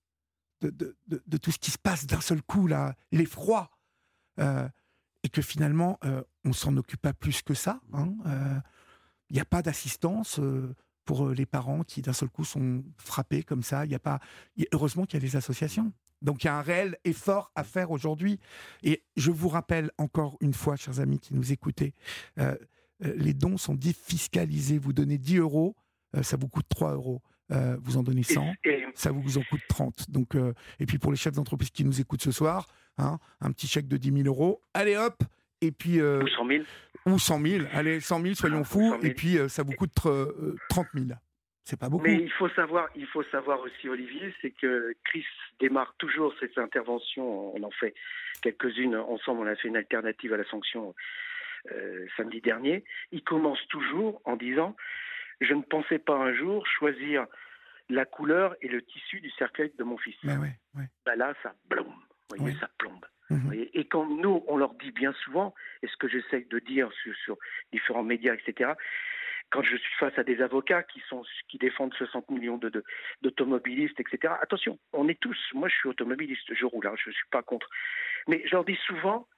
de, 0.61 1.37
tout 1.39 1.53
ce 1.53 1.59
qui 1.59 1.71
se 1.71 1.79
passe 1.79 2.07
d'un 2.07 2.21
seul 2.21 2.43
coup, 2.43 2.67
là, 2.67 2.95
l'effroi, 3.13 3.71
euh, 4.41 4.69
et 5.23 5.29
que 5.29 5.43
finalement, 5.43 5.99
euh, 6.05 6.23
on 6.45 6.53
s'en 6.53 6.77
occupe 6.77 7.01
pas 7.01 7.13
plus 7.13 7.43
que 7.43 7.55
ça. 7.55 7.81
Il 7.93 7.97
hein, 7.97 8.15
n'y 9.31 9.39
euh, 9.39 9.43
a 9.43 9.45
pas 9.45 9.63
d'assistance 9.63 10.41
pour 11.05 11.31
les 11.31 11.47
parents 11.47 11.83
qui 11.83 12.03
d'un 12.03 12.13
seul 12.13 12.29
coup 12.29 12.45
sont 12.45 12.85
frappés 12.99 13.43
comme 13.43 13.63
ça. 13.63 13.87
Il 13.87 13.95
a 13.95 13.99
pas. 13.99 14.21
heureusement 14.73 15.05
qu'il 15.05 15.21
y 15.21 15.25
a 15.25 15.27
des 15.27 15.37
associations. 15.37 15.93
Donc 16.23 16.45
il 16.45 16.47
y 16.47 16.51
a 16.51 16.57
un 16.57 16.63
réel 16.63 16.97
effort 17.05 17.51
à 17.55 17.65
faire 17.65 17.91
aujourd'hui. 17.91 18.39
Et 18.83 19.05
je 19.17 19.31
vous 19.31 19.49
rappelle 19.49 19.91
encore 19.99 20.37
une 20.41 20.55
fois, 20.55 20.77
chers 20.77 21.01
amis 21.01 21.19
qui 21.19 21.35
nous 21.35 21.53
écoutez, 21.53 21.95
euh, 22.39 22.57
euh, 23.05 23.15
les 23.17 23.35
dons 23.35 23.59
sont 23.59 23.75
défiscalisés. 23.75 24.79
Vous 24.79 24.93
donnez 24.93 25.19
10 25.19 25.39
euros, 25.39 25.77
euh, 26.17 26.23
ça 26.23 26.37
vous 26.37 26.49
coûte 26.49 26.67
3 26.69 26.95
euros. 26.95 27.23
Vous 27.49 27.97
en 27.97 28.03
donnez 28.03 28.23
100, 28.23 28.55
ça 28.95 29.13
vous 29.13 29.39
en 29.39 29.43
coûte 29.43 29.61
30. 29.69 30.11
Donc, 30.11 30.35
et 30.81 30.87
puis 30.87 30.99
pour 30.99 31.11
les 31.11 31.17
chefs 31.17 31.35
d'entreprise 31.35 31.71
qui 31.71 31.85
nous 31.85 32.01
écoutent 32.01 32.23
ce 32.23 32.33
soir, 32.33 32.67
hein, 32.99 33.19
un 33.41 33.53
petit 33.53 33.67
chèque 33.67 33.89
de 33.89 33.97
10 33.97 34.23
000 34.23 34.27
euros. 34.27 34.61
Allez 34.75 34.97
hop, 34.97 35.23
et 35.61 35.73
puis, 35.73 36.03
ou 36.03 36.29
100 36.29 36.47
000. 36.47 36.65
Ou 37.07 37.19
100 37.19 37.41
000. 37.41 37.65
Allez, 37.73 38.01
100 38.01 38.21
000, 38.21 38.35
soyons 38.35 38.65
fous. 38.65 38.95
Et 39.03 39.15
puis, 39.15 39.39
ça 39.49 39.63
vous 39.63 39.73
coûte 39.73 39.93
30 39.95 40.87
000. 40.95 41.07
C'est 41.67 41.79
pas 41.79 41.89
beaucoup. 41.89 42.05
Mais 42.05 42.15
il 42.15 42.31
faut 42.31 42.49
savoir, 42.51 42.89
il 42.95 43.07
faut 43.07 43.25
savoir 43.25 43.59
aussi, 43.61 43.89
Olivier, 43.89 44.33
c'est 44.41 44.53
que 44.53 44.95
Chris 45.05 45.27
démarre 45.59 45.97
toujours 45.99 46.33
ses 46.39 46.49
interventions. 46.61 47.57
On 47.57 47.63
en 47.65 47.73
fait 47.73 47.93
quelques-unes 48.41 48.95
ensemble. 48.95 49.41
On 49.41 49.47
a 49.47 49.57
fait 49.57 49.67
une 49.67 49.77
alternative 49.77 50.33
à 50.33 50.37
la 50.37 50.45
sanction 50.45 50.95
euh, 51.73 52.07
samedi 52.17 52.41
dernier. 52.41 52.85
Il 53.11 53.25
commence 53.25 53.59
toujours 53.69 54.23
en 54.25 54.37
disant 54.37 54.77
Je 55.41 55.55
ne 55.55 55.63
pensais 55.63 55.99
pas 55.99 56.15
un 56.15 56.35
jour 56.35 56.67
choisir 56.67 57.27
la 57.89 58.05
couleur 58.05 58.57
et 58.63 58.69
le 58.69 58.83
tissu 58.83 59.21
du 59.21 59.31
cercueil 59.33 59.73
de 59.79 59.85
mon 59.85 59.97
fils. 59.99 60.17
Mais 60.25 60.37
ouais, 60.37 60.89
bah 61.05 61.17
là, 61.17 61.35
ça 61.43 61.55
plombe. 61.69 61.87
Vous 62.31 62.37
voyez, 62.39 62.59
ça 62.59 62.69
plombe. 62.79 63.05
Mhm. 63.31 63.53
Et 63.75 63.85
quand 63.87 64.07
nous, 64.07 64.45
on 64.49 64.57
leur 64.57 64.75
dit 64.75 64.93
bien 64.93 65.13
souvent, 65.25 65.55
et 65.83 65.89
ce 65.89 65.97
que 65.97 66.09
j'essaie 66.09 66.47
de 66.49 66.59
dire 66.61 66.91
sur, 67.03 67.15
sur 67.17 67.37
différents 67.73 68.03
médias, 68.03 68.35
etc., 68.35 68.73
quand 69.51 69.63
je 69.63 69.77
suis 69.77 69.95
face 69.99 70.19
à 70.19 70.25
des 70.25 70.41
avocats 70.43 70.83
qui 70.83 71.01
sont 71.09 71.23
qui 71.49 71.59
défendent 71.59 71.95
60 71.95 72.31
millions 72.31 72.59
de, 72.59 72.83
d'automobilistes, 73.23 73.99
etc. 74.01 74.35
Attention, 74.43 74.79
on 74.93 75.09
est 75.09 75.21
tous. 75.21 75.39
Moi, 75.55 75.69
je 75.69 75.75
suis 75.77 75.89
automobiliste, 75.89 76.53
je 76.53 76.65
roule, 76.65 76.87
hein, 76.87 76.95
je 77.03 77.11
ne 77.11 77.15
suis 77.15 77.29
pas 77.31 77.43
contre. 77.43 77.69
Mais 78.27 78.43
je 78.45 78.51
leur 78.51 78.65
dis 78.65 78.79
souvent, 78.87 79.29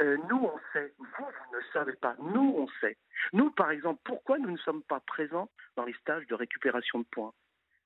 euh, 0.00 0.16
nous, 0.28 0.44
on 0.44 0.58
sait. 0.72 0.92
Vous, 0.98 1.06
vous 1.18 1.56
ne 1.56 1.62
savez 1.72 1.94
pas. 1.94 2.14
Nous, 2.20 2.54
on 2.56 2.68
sait. 2.80 2.96
Nous, 3.32 3.50
par 3.50 3.70
exemple, 3.70 4.00
pourquoi 4.04 4.38
nous 4.38 4.50
ne 4.50 4.58
sommes 4.58 4.82
pas 4.82 5.00
présents 5.00 5.48
dans 5.76 5.84
les 5.84 5.94
stages 5.94 6.26
de 6.26 6.34
récupération 6.34 7.00
de 7.00 7.04
points? 7.04 7.32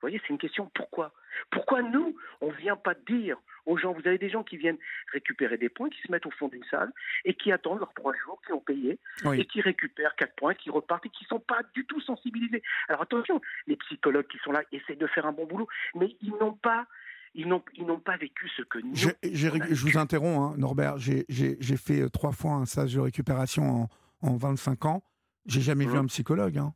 Vous 0.03 0.09
voyez, 0.09 0.21
c'est 0.23 0.31
une 0.31 0.39
question 0.39 0.69
pourquoi 0.75 1.13
Pourquoi 1.51 1.81
nous, 1.81 2.17
on 2.41 2.49
ne 2.49 2.57
vient 2.57 2.75
pas 2.75 2.95
dire 2.95 3.39
aux 3.67 3.77
gens, 3.77 3.93
vous 3.93 4.07
avez 4.09 4.19
des 4.19 4.29
gens 4.29 4.43
qui 4.43 4.57
viennent 4.57 4.79
récupérer 5.13 5.57
des 5.57 5.69
points, 5.69 5.89
qui 5.91 6.03
se 6.03 6.11
mettent 6.11 6.27
au 6.27 6.33
fond 6.33 6.49
d'une 6.49 6.65
salle 6.65 6.93
et 7.25 7.35
qui 7.35 7.53
attendent 7.53 7.79
leurs 7.79 7.95
trois 7.95 8.13
jours, 8.25 8.43
qui 8.45 8.53
ont 8.53 8.61
payé, 8.61 8.99
et 9.33 9.45
qui 9.47 9.61
récupèrent 9.61 10.17
quatre 10.17 10.35
points, 10.35 10.55
qui 10.55 10.71
repartent 10.71 11.07
et 11.07 11.11
qui 11.11 11.23
ne 11.23 11.29
sont 11.29 11.39
pas 11.39 11.61
du 11.73 11.87
tout 11.87 12.01
sensibilisés. 12.01 12.65
Alors 12.89 13.03
attention, 13.03 13.41
les 13.69 13.77
psychologues 13.77 14.27
qui 14.27 14.39
sont 14.39 14.51
là 14.51 14.65
essaient 14.73 14.97
de 14.97 15.07
faire 15.07 15.27
un 15.27 15.33
bon 15.33 15.47
boulot, 15.47 15.69
mais 15.95 16.17
ils 16.21 16.35
n'ont 16.41 16.55
pas 16.55 16.89
ils 17.35 17.49
n'ont, 17.49 17.63
ils 17.75 17.87
n'ont 17.87 18.01
pas 18.01 18.17
vécu 18.17 18.49
ce 18.57 18.63
que 18.63 18.79
nous. 18.79 18.95
je 18.95 19.87
vous 19.87 19.99
interromps, 19.99 20.55
hein, 20.55 20.59
Norbert. 20.59 20.99
J'ai, 20.99 21.25
fait 21.77 22.01
euh, 22.01 22.09
trois 22.09 22.33
fois 22.33 22.53
un 22.53 22.67
stage 22.67 22.95
de 22.95 23.01
récupération 23.01 23.83
en, 23.83 23.89
en 24.29 24.37
25 24.37 24.85
ans. 24.87 25.03
J'ai 25.47 25.61
jamais 25.61 25.87
vu 25.87 25.95
mmh. 25.95 25.97
un 25.97 26.07
psychologue. 26.07 26.59
Hein. 26.59 26.75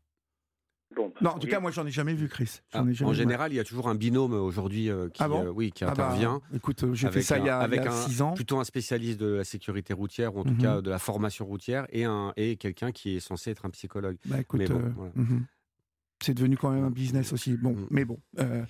Bah, 0.96 1.02
non, 1.20 1.30
en 1.30 1.38
tout 1.38 1.46
cas, 1.46 1.60
moi, 1.60 1.70
j'en 1.70 1.86
ai 1.86 1.90
jamais 1.90 2.14
vu, 2.14 2.28
Chris. 2.28 2.60
Ah, 2.72 2.82
en 2.82 3.12
général, 3.12 3.52
il 3.52 3.56
y 3.56 3.60
a 3.60 3.64
toujours 3.64 3.88
un 3.88 3.94
binôme 3.94 4.34
aujourd'hui 4.34 4.90
euh, 4.90 5.08
qui, 5.08 5.22
ah 5.22 5.28
euh, 5.30 5.50
oui, 5.50 5.72
qui 5.72 5.84
ah 5.84 5.88
bah, 5.94 6.06
intervient. 6.06 6.40
écoute, 6.54 6.84
euh, 6.84 6.94
j'ai 6.94 7.10
fait 7.10 7.22
ça 7.22 7.38
il 7.38 7.46
y 7.46 7.48
a, 7.48 7.58
avec 7.58 7.90
six 7.90 8.22
ans. 8.22 8.34
Plutôt 8.34 8.58
un 8.58 8.64
spécialiste 8.64 9.18
de 9.18 9.26
la 9.26 9.44
sécurité 9.44 9.92
routière, 9.92 10.36
ou 10.36 10.40
en 10.40 10.44
tout 10.44 10.50
mhm. 10.50 10.62
cas 10.62 10.80
de 10.80 10.90
la 10.90 10.98
formation 10.98 11.46
routière, 11.46 11.86
et, 11.90 12.04
un, 12.04 12.32
et 12.36 12.56
quelqu'un 12.56 12.92
qui 12.92 13.16
est 13.16 13.20
censé 13.20 13.50
être 13.50 13.64
un 13.64 13.70
psychologue. 13.70 14.16
Bah, 14.26 14.40
écoute, 14.40 14.68
mhm 15.14 15.46
c'est 16.20 16.34
devenu 16.34 16.56
quand 16.56 16.70
même 16.70 16.84
un 16.84 16.90
business 16.90 17.32
aussi. 17.32 17.56
Bon, 17.56 17.72
mm. 17.72 17.86
mais 17.90 18.04
bon. 18.04 18.18
Euh, 18.38 18.64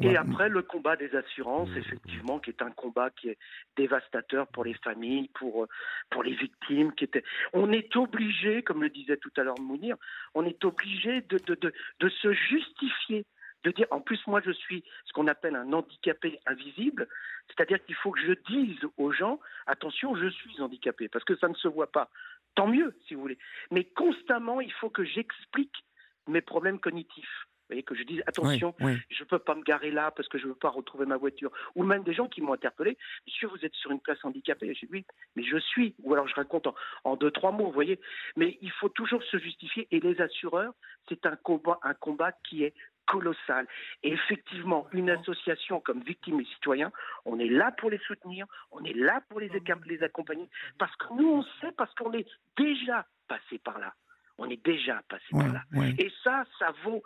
et 0.00 0.16
après, 0.16 0.48
le 0.48 0.62
combat 0.62 0.96
des 0.96 1.14
assurances, 1.14 1.70
mm. 1.70 1.76
effectivement, 1.78 2.38
qui 2.38 2.50
est 2.50 2.62
un 2.62 2.70
combat 2.70 3.10
qui 3.10 3.28
est 3.28 3.38
dévastateur 3.76 4.46
pour 4.48 4.64
les 4.64 4.74
familles, 4.74 5.28
pour, 5.34 5.66
pour 6.10 6.22
les 6.22 6.34
victimes. 6.34 6.92
Qui 6.92 7.04
était... 7.04 7.24
On 7.52 7.72
est 7.72 7.94
obligé, 7.96 8.62
comme 8.62 8.82
le 8.82 8.90
disait 8.90 9.16
tout 9.16 9.32
à 9.36 9.42
l'heure 9.42 9.60
Mounir, 9.60 9.96
on 10.34 10.44
est 10.44 10.64
obligé 10.64 11.22
de, 11.22 11.38
de, 11.38 11.54
de, 11.54 11.72
de 12.00 12.08
se 12.08 12.32
justifier 12.32 13.26
de 13.64 13.70
dire, 13.70 13.86
en 13.90 14.00
plus, 14.00 14.20
moi, 14.26 14.40
je 14.44 14.50
suis 14.50 14.84
ce 15.04 15.12
qu'on 15.12 15.28
appelle 15.28 15.54
un 15.54 15.72
handicapé 15.72 16.40
invisible, 16.46 17.06
c'est-à-dire 17.48 17.84
qu'il 17.84 17.94
faut 17.94 18.10
que 18.10 18.20
je 18.20 18.32
dise 18.48 18.80
aux 18.96 19.12
gens, 19.12 19.38
attention, 19.66 20.16
je 20.16 20.28
suis 20.28 20.60
handicapé, 20.60 21.08
parce 21.08 21.24
que 21.24 21.36
ça 21.36 21.48
ne 21.48 21.54
se 21.54 21.68
voit 21.68 21.90
pas. 21.90 22.10
Tant 22.54 22.66
mieux, 22.66 22.94
si 23.06 23.14
vous 23.14 23.22
voulez. 23.22 23.38
Mais 23.70 23.84
constamment, 23.84 24.60
il 24.60 24.72
faut 24.72 24.90
que 24.90 25.04
j'explique 25.04 25.84
mes 26.28 26.40
problèmes 26.40 26.78
cognitifs. 26.78 27.46
Vous 27.62 27.74
voyez, 27.74 27.82
que 27.84 27.94
je 27.94 28.02
dise 28.02 28.22
attention, 28.26 28.74
je 28.80 29.22
ne 29.22 29.28
peux 29.28 29.38
pas 29.38 29.54
me 29.54 29.62
garer 29.62 29.90
là 29.90 30.10
parce 30.10 30.28
que 30.28 30.36
je 30.36 30.44
ne 30.44 30.50
veux 30.50 30.58
pas 30.58 30.68
retrouver 30.68 31.06
ma 31.06 31.16
voiture. 31.16 31.50
Ou 31.74 31.84
même 31.84 32.02
des 32.02 32.12
gens 32.12 32.28
qui 32.28 32.42
m'ont 32.42 32.52
interpellé, 32.52 32.98
monsieur, 33.26 33.48
vous 33.48 33.64
êtes 33.64 33.74
sur 33.74 33.90
une 33.92 34.00
place 34.00 34.22
handicapée. 34.24 34.74
J'ai 34.74 34.86
dit 34.86 34.92
oui, 34.92 35.06
mais 35.36 35.44
je 35.44 35.56
suis. 35.56 35.94
Ou 36.02 36.12
alors 36.12 36.28
je 36.28 36.34
raconte 36.34 36.68
en, 37.04 37.16
deux, 37.16 37.30
trois 37.30 37.52
mots, 37.52 37.66
vous 37.66 37.72
voyez. 37.72 37.98
Mais 38.36 38.58
il 38.60 38.70
faut 38.72 38.88
toujours 38.90 39.22
se 39.22 39.38
justifier. 39.38 39.88
Et 39.90 40.00
les 40.00 40.20
assureurs, 40.20 40.74
c'est 41.08 41.24
un 41.24 41.36
combat, 41.36 41.78
un 41.82 41.94
combat 41.94 42.32
qui 42.32 42.64
est 42.64 42.74
colossal. 43.06 43.66
Et 44.02 44.12
effectivement, 44.12 44.86
une 44.92 45.10
association 45.10 45.80
comme 45.80 46.02
Victimes 46.02 46.40
et 46.40 46.44
Citoyens, 46.44 46.92
on 47.24 47.38
est 47.38 47.48
là 47.48 47.72
pour 47.72 47.90
les 47.90 47.98
soutenir, 47.98 48.46
on 48.70 48.84
est 48.84 48.94
là 48.94 49.22
pour 49.28 49.40
les, 49.40 49.50
les 49.86 50.02
accompagner, 50.02 50.48
parce 50.78 50.94
que 50.96 51.14
nous, 51.14 51.28
on 51.28 51.42
sait, 51.60 51.72
parce 51.76 51.94
qu'on 51.94 52.12
est 52.12 52.26
déjà 52.56 53.06
passé 53.28 53.58
par 53.58 53.78
là. 53.78 53.94
On 54.38 54.48
est 54.48 54.64
déjà 54.64 55.02
passé 55.08 55.24
par 55.30 55.52
là. 55.52 55.62
Et 55.98 56.10
ça, 56.24 56.44
ça 56.58 56.72
vaut, 56.84 57.02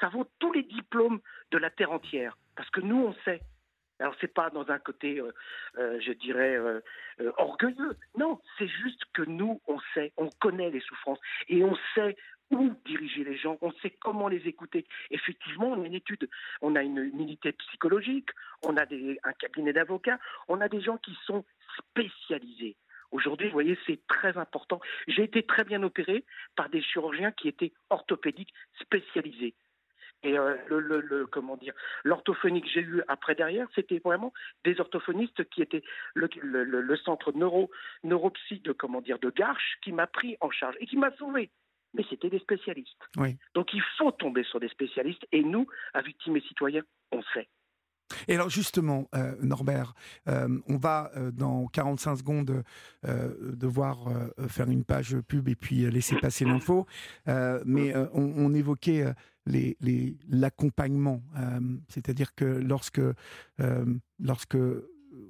ça 0.00 0.08
vaut 0.08 0.26
tous 0.38 0.52
les 0.52 0.62
diplômes 0.62 1.20
de 1.50 1.58
la 1.58 1.70
terre 1.70 1.92
entière, 1.92 2.36
parce 2.56 2.70
que 2.70 2.80
nous, 2.80 2.96
on 2.96 3.14
sait. 3.24 3.40
Alors 4.00 4.14
c'est 4.20 4.32
pas 4.32 4.50
dans 4.50 4.68
un 4.70 4.78
côté, 4.78 5.18
euh, 5.18 5.32
euh, 5.78 5.98
je 6.00 6.12
dirais, 6.12 6.54
euh, 6.56 6.80
orgueilleux. 7.36 7.96
Non, 8.16 8.40
c'est 8.56 8.68
juste 8.68 9.02
que 9.12 9.22
nous, 9.22 9.60
on 9.66 9.78
sait, 9.94 10.12
on 10.16 10.28
connaît 10.40 10.70
les 10.70 10.80
souffrances 10.80 11.18
et 11.48 11.64
on 11.64 11.76
sait 11.94 12.16
où 12.50 12.70
diriger 12.86 13.24
les 13.24 13.36
gens, 13.36 13.58
on 13.60 13.72
sait 13.82 13.90
comment 13.90 14.28
les 14.28 14.46
écouter. 14.46 14.86
Effectivement, 15.10 15.70
on 15.70 15.82
a 15.82 15.86
une 15.86 15.94
étude, 15.94 16.28
on 16.62 16.76
a 16.76 16.82
une 16.82 16.98
unité 16.98 17.52
psychologique, 17.52 18.30
on 18.62 18.76
a 18.76 18.82
un 18.82 19.32
cabinet 19.32 19.72
d'avocats, 19.72 20.18
on 20.46 20.60
a 20.60 20.68
des 20.68 20.80
gens 20.80 20.96
qui 20.98 21.16
sont 21.26 21.44
spécialisés 21.78 22.76
Aujourd'hui, 23.10 23.46
vous 23.46 23.52
voyez, 23.52 23.78
c'est 23.86 24.00
très 24.06 24.36
important. 24.36 24.80
J'ai 25.06 25.22
été 25.22 25.42
très 25.42 25.64
bien 25.64 25.82
opéré 25.82 26.24
par 26.56 26.68
des 26.68 26.82
chirurgiens 26.82 27.32
qui 27.32 27.48
étaient 27.48 27.72
orthopédiques 27.90 28.52
spécialisés. 28.80 29.54
Et 30.24 30.36
euh, 30.36 30.56
le, 30.68 31.26
comment 31.26 31.56
dire, 31.56 31.74
l'orthophonie 32.02 32.60
que 32.60 32.68
j'ai 32.68 32.80
eu 32.80 33.02
après 33.06 33.34
derrière, 33.34 33.68
c'était 33.74 34.00
vraiment 34.00 34.32
des 34.64 34.80
orthophonistes 34.80 35.48
qui 35.48 35.62
étaient 35.62 35.84
le, 36.14 36.96
centre 36.96 37.32
neuro, 37.32 37.70
neuropsy 38.02 38.60
de 38.60 38.72
comment 38.72 39.00
dire 39.00 39.18
de 39.20 39.30
Garches 39.30 39.78
qui 39.82 39.92
m'a 39.92 40.08
pris 40.08 40.36
en 40.40 40.50
charge 40.50 40.74
et 40.80 40.86
qui 40.86 40.96
m'a 40.96 41.14
sauvé. 41.16 41.50
Mais 41.94 42.04
c'était 42.10 42.30
des 42.30 42.40
spécialistes. 42.40 43.08
Donc 43.54 43.72
il 43.72 43.82
faut 43.96 44.10
tomber 44.10 44.42
sur 44.44 44.60
des 44.60 44.68
spécialistes 44.68 45.26
et 45.32 45.42
nous, 45.42 45.66
à 45.94 46.02
victimes 46.02 46.36
et 46.36 46.42
citoyens, 46.42 46.82
on 47.12 47.22
sait. 47.34 47.48
Et 48.28 48.34
alors 48.34 48.50
justement, 48.50 49.08
euh, 49.14 49.34
Norbert, 49.40 49.94
euh, 50.28 50.60
on 50.68 50.76
va 50.76 51.10
euh, 51.16 51.30
dans 51.32 51.66
45 51.66 52.16
secondes 52.16 52.62
devoir 53.02 53.98
faire 54.48 54.68
une 54.70 54.84
page 54.84 55.16
pub 55.20 55.48
et 55.48 55.54
puis 55.54 55.90
laisser 55.90 56.16
passer 56.16 56.44
l'info, 56.46 56.86
mais 57.26 57.94
on, 58.12 58.52
évoquait 58.54 59.14
l'accompagnement, 60.28 61.22
c'est-à-dire 61.88 62.34
que 62.34 62.44
lorsque, 62.44 63.00
lorsque 64.18 64.58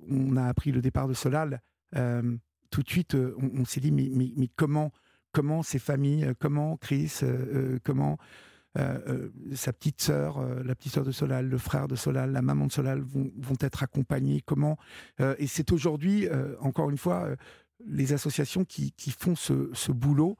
on 0.08 0.36
a 0.36 0.44
appris 0.44 0.72
le 0.72 0.80
départ 0.80 1.08
de 1.08 1.14
Solal, 1.14 1.60
tout 1.92 2.82
de 2.82 2.88
suite 2.88 3.14
on, 3.14 3.64
s'est 3.64 3.80
dit 3.80 3.92
mais, 3.92 4.10
mais, 4.12 4.48
comment, 4.56 4.92
comment 5.32 5.62
ces 5.62 5.78
familles, 5.78 6.32
comment 6.40 6.76
Chris, 6.78 7.20
comment 7.84 8.18
euh, 8.76 8.98
euh, 9.08 9.30
sa 9.54 9.72
petite 9.72 10.00
sœur, 10.00 10.38
euh, 10.38 10.62
la 10.62 10.74
petite 10.74 10.92
sœur 10.92 11.04
de 11.04 11.10
Solal, 11.10 11.48
le 11.48 11.58
frère 11.58 11.88
de 11.88 11.96
Solal, 11.96 12.32
la 12.32 12.42
maman 12.42 12.66
de 12.66 12.72
Solal 12.72 13.00
vont, 13.00 13.30
être 13.60 13.82
accompagnés 13.82 14.42
Comment 14.44 14.76
Et 15.38 15.46
c'est 15.46 15.72
aujourd'hui, 15.72 16.28
encore 16.60 16.90
une 16.90 16.98
fois, 16.98 17.28
les 17.84 18.12
associations 18.12 18.64
qui, 18.64 18.92
font 19.10 19.34
ce, 19.34 19.92
boulot. 19.92 20.36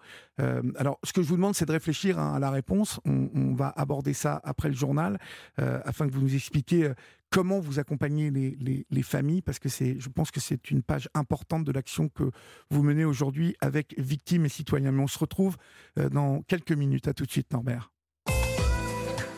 alors, 0.76 0.98
ce 1.02 1.12
que 1.12 1.22
je 1.22 1.28
vous 1.28 1.36
demande, 1.36 1.54
c'est 1.54 1.66
de 1.66 1.72
réfléchir 1.72 2.18
hein, 2.18 2.34
à 2.34 2.38
la 2.38 2.50
réponse. 2.50 3.00
On, 3.04 3.54
va 3.54 3.72
aborder 3.76 4.12
ça 4.12 4.40
après 4.44 4.68
le 4.68 4.74
journal, 4.74 5.18
afin 5.56 6.06
que 6.06 6.12
vous 6.12 6.20
nous 6.20 6.34
expliquiez 6.34 6.92
comment 7.30 7.58
vous 7.58 7.78
accompagnez 7.78 8.30
les, 8.30 8.56
les, 8.60 8.86
les 8.88 9.02
familles, 9.02 9.42
parce 9.42 9.58
que 9.58 9.68
je 9.68 10.08
pense 10.08 10.30
que 10.30 10.40
c'est 10.40 10.70
une 10.70 10.82
page 10.82 11.08
importante 11.14 11.64
de 11.64 11.72
l'action 11.72 12.08
que 12.08 12.30
vous 12.70 12.82
menez 12.82 13.04
aujourd'hui 13.04 13.56
avec 13.60 13.94
victimes 13.98 14.46
et 14.46 14.50
citoyens. 14.50 14.92
Mais 14.92 15.02
on 15.02 15.08
se 15.08 15.18
retrouve 15.18 15.56
dans 15.96 16.42
quelques 16.42 16.72
minutes. 16.72 17.08
À 17.08 17.14
tout 17.14 17.24
de 17.24 17.30
suite, 17.30 17.52
Norbert. 17.52 17.90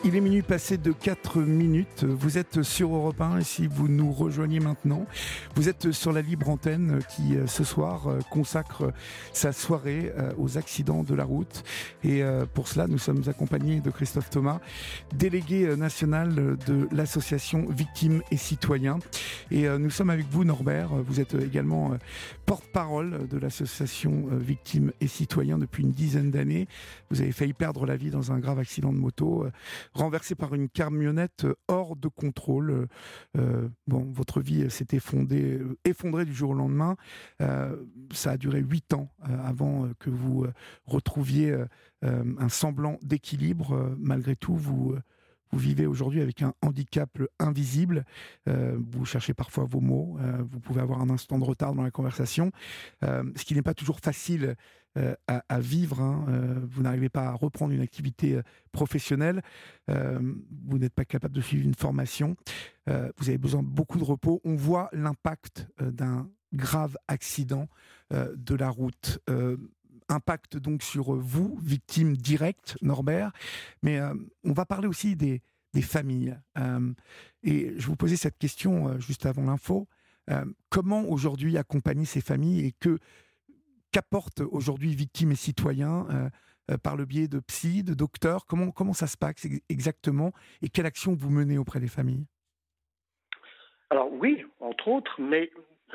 Il 0.03 0.15
est 0.15 0.21
minuit 0.21 0.41
passé 0.41 0.79
de 0.79 0.91
4 0.91 1.41
minutes. 1.41 2.05
Vous 2.05 2.39
êtes 2.39 2.63
sur 2.63 2.95
Europe 2.95 3.21
1 3.21 3.37
et 3.37 3.43
si 3.43 3.67
vous 3.67 3.87
nous 3.87 4.11
rejoignez 4.11 4.59
maintenant, 4.59 5.05
vous 5.55 5.69
êtes 5.69 5.91
sur 5.91 6.11
la 6.11 6.23
libre 6.23 6.49
antenne 6.49 7.01
qui 7.15 7.35
euh, 7.35 7.45
ce 7.45 7.63
soir 7.63 8.07
euh, 8.07 8.19
consacre 8.31 8.91
sa 9.31 9.53
soirée 9.53 10.11
euh, 10.17 10.31
aux 10.39 10.57
accidents 10.57 11.03
de 11.03 11.13
la 11.13 11.23
route. 11.23 11.63
Et 12.03 12.23
pour 12.55 12.67
cela, 12.67 12.87
nous 12.87 12.97
sommes 12.97 13.21
accompagnés 13.27 13.79
de 13.79 13.91
Christophe 13.91 14.31
Thomas, 14.31 14.59
délégué 15.13 15.75
national 15.75 16.57
de 16.65 16.87
l'association 16.91 17.67
Victimes 17.69 18.23
et 18.31 18.37
Citoyens. 18.37 18.97
Et 19.51 19.67
nous 19.67 19.91
sommes 19.91 20.09
avec 20.09 20.25
vous, 20.31 20.43
Norbert. 20.43 20.89
Vous 20.89 21.19
êtes 21.19 21.35
également 21.35 21.91
porte-parole 22.47 23.27
de 23.27 23.37
l'association 23.37 24.25
Victimes 24.31 24.93
et 24.99 25.07
Citoyens 25.07 25.59
depuis 25.59 25.83
une 25.83 25.91
dizaine 25.91 26.31
d'années. 26.31 26.67
Vous 27.11 27.21
avez 27.21 27.31
failli 27.31 27.53
perdre 27.53 27.85
la 27.85 27.97
vie 27.97 28.09
dans 28.09 28.31
un 28.31 28.39
grave 28.39 28.57
accident 28.57 28.91
de 28.91 28.97
moto 28.97 29.45
renversé 29.93 30.35
par 30.35 30.53
une 30.53 30.69
camionnette 30.69 31.45
euh, 31.45 31.55
hors 31.67 31.95
de 31.95 32.07
contrôle. 32.07 32.71
Euh, 32.71 32.87
euh, 33.37 33.69
bon, 33.87 34.11
votre 34.11 34.41
vie 34.41 34.69
s'est 34.69 34.87
effondrée, 34.91 35.59
effondrée 35.85 36.25
du 36.25 36.33
jour 36.33 36.51
au 36.51 36.53
lendemain. 36.53 36.95
ça 38.13 38.31
a 38.31 38.37
duré 38.37 38.59
huit 38.59 38.93
ans 38.93 39.11
avant 39.19 39.89
que 39.99 40.09
vous 40.09 40.45
retrouviez 40.85 41.55
un 42.01 42.49
semblant 42.49 42.97
d'équilibre. 43.01 43.95
malgré 43.97 44.35
tout, 44.35 44.55
vous 44.55 44.95
vous 45.51 45.59
vivez 45.59 45.85
aujourd'hui 45.85 46.21
avec 46.21 46.41
un 46.41 46.53
handicap 46.61 47.09
invisible. 47.39 48.05
vous 48.45 49.05
cherchez 49.05 49.33
parfois 49.33 49.65
vos 49.65 49.81
mots. 49.81 50.17
vous 50.49 50.59
pouvez 50.59 50.81
avoir 50.81 51.01
un 51.01 51.09
instant 51.09 51.39
de 51.39 51.43
retard 51.43 51.73
dans 51.73 51.83
la 51.83 51.91
conversation, 51.91 52.51
ce 53.01 53.43
qui 53.45 53.53
n'est 53.53 53.61
pas 53.61 53.73
toujours 53.73 53.99
facile 53.99 54.55
euh, 54.97 55.15
à, 55.27 55.59
vivre. 55.61 56.01
Hein, 56.01 56.25
euh, 56.27 56.59
vous 56.69 56.83
n'arrivez 56.83 57.07
pas 57.07 57.27
à 57.27 57.31
reprendre 57.31 57.73
une 57.73 57.79
activité 57.79 58.35
euh, 58.35 58.41
professionnelle. 58.73 59.41
vous 59.87 60.77
n'êtes 60.77 60.93
pas 60.93 61.05
capable 61.05 61.33
de 61.33 61.39
suivre 61.39 61.65
une 61.65 61.75
formation. 61.75 62.35
vous 62.87 63.29
avez 63.29 63.37
besoin 63.37 63.63
de 63.63 63.67
beaucoup 63.67 63.97
de 63.97 64.03
repos. 64.03 64.41
On 64.43 64.55
voit 64.55 64.89
l'impact 64.91 65.67
d'un 65.79 66.29
grave 66.53 66.97
accident 67.07 67.67
de 68.11 68.55
la 68.55 68.69
route 68.69 69.19
impact 70.11 70.57
donc 70.57 70.83
sur 70.83 71.13
vous, 71.13 71.57
victime 71.63 72.15
directe, 72.15 72.77
Norbert, 72.81 73.31
mais 73.81 73.99
on 74.43 74.53
va 74.53 74.65
parler 74.65 74.87
aussi 74.87 75.15
des, 75.15 75.41
familles. 75.81 76.37
et 77.43 77.73
je 77.77 77.87
vous 77.87 77.95
posais 77.95 78.17
cette 78.17 78.37
question 78.37 78.99
juste 78.99 79.25
avant 79.25 79.43
l'info. 79.43 79.87
comment 80.69 81.03
aujourd'hui 81.03 81.57
accompagner 81.57 82.05
ces 82.05 82.21
familles 82.21 82.65
et 82.65 82.73
que 82.79 82.99
qu'apportent 83.91 84.41
aujourd'hui 84.41 84.95
victimes 84.95 85.31
et 85.31 85.35
citoyens 85.35 86.07
euh, 86.09 86.29
euh, 86.71 86.77
par 86.77 86.95
le 86.95 87.05
biais 87.05 87.27
de 87.27 87.39
psy, 87.39 87.83
de 87.83 87.93
docteurs? 87.93 88.45
Comment, 88.45 88.71
comment 88.71 88.93
ça 88.93 89.07
se 89.07 89.17
passe 89.17 89.47
exactement? 89.69 90.31
Et 90.61 90.69
quelle 90.69 90.85
action 90.85 91.13
vous 91.13 91.29
menez 91.29 91.57
auprès 91.57 91.79
des 91.79 91.87
familles? 91.87 92.25
Alors 93.89 94.11
oui, 94.13 94.43
entre 94.59 94.87
autres, 94.87 95.11
mais 95.19 95.51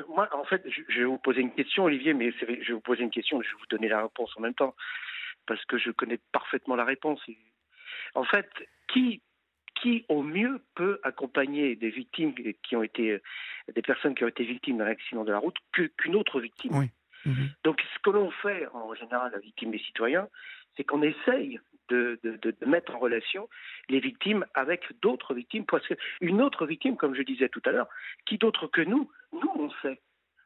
moi, 0.09 0.29
en 0.33 0.43
fait, 0.43 0.63
je, 0.67 0.99
vais 0.99 1.05
vous 1.05 1.17
poser 1.17 1.41
une 1.41 1.53
question, 1.53 1.85
Olivier, 1.85 2.13
mais 2.13 2.31
je 2.31 2.45
vais 2.45 2.73
vous 2.73 2.81
poser 2.81 3.03
une 3.03 3.11
question 3.11 3.41
et 3.41 3.45
je 3.45 3.49
vais 3.49 3.59
vous 3.59 3.67
donner 3.67 3.87
la 3.87 4.03
réponse 4.03 4.31
en 4.37 4.41
même 4.41 4.53
temps, 4.53 4.75
parce 5.45 5.63
que 5.65 5.77
je 5.77 5.91
connais 5.91 6.19
parfaitement 6.31 6.75
la 6.75 6.85
réponse. 6.85 7.21
En 8.15 8.23
fait, 8.23 8.49
qui, 8.87 9.21
qui 9.81 10.05
au 10.09 10.23
mieux 10.23 10.63
peut 10.75 10.99
accompagner 11.03 11.75
des 11.75 11.89
victimes 11.89 12.33
qui 12.63 12.75
ont 12.75 12.83
été, 12.83 13.21
des 13.73 13.81
personnes 13.81 14.15
qui 14.15 14.23
ont 14.23 14.29
été 14.29 14.43
victimes 14.43 14.77
d'un 14.77 14.87
accident 14.87 15.23
de 15.23 15.31
la 15.31 15.39
route 15.39 15.57
qu'une 15.71 16.15
autre 16.15 16.39
victime? 16.39 16.75
Oui. 16.75 16.89
Mhm. 17.25 17.49
Donc, 17.63 17.81
ce 17.93 17.99
que 17.99 18.09
l'on 18.09 18.31
fait 18.31 18.67
en 18.73 18.93
général 18.93 19.33
à 19.35 19.39
victimes 19.39 19.73
et 19.73 19.79
citoyens, 19.79 20.27
c'est 20.75 20.83
qu'on 20.83 21.01
essaye 21.01 21.59
de, 21.89 22.19
mettre 22.65 22.95
en 22.95 22.99
relation 22.99 23.49
les 23.89 23.99
victimes 23.99 24.45
avec 24.53 24.83
d'autres 25.01 25.33
victimes, 25.33 25.65
parce 25.65 25.87
qu'une 25.87 26.41
autre 26.41 26.65
victime, 26.65 26.97
comme 26.97 27.15
je 27.15 27.21
disais 27.21 27.49
tout 27.49 27.61
à 27.65 27.71
l'heure, 27.71 27.89
qui 28.25 28.37
d'autre 28.37 28.67
que 28.67 28.81
nous, 28.81 29.09
nous 29.33 29.51
on 29.55 29.69
sait. 29.81 29.99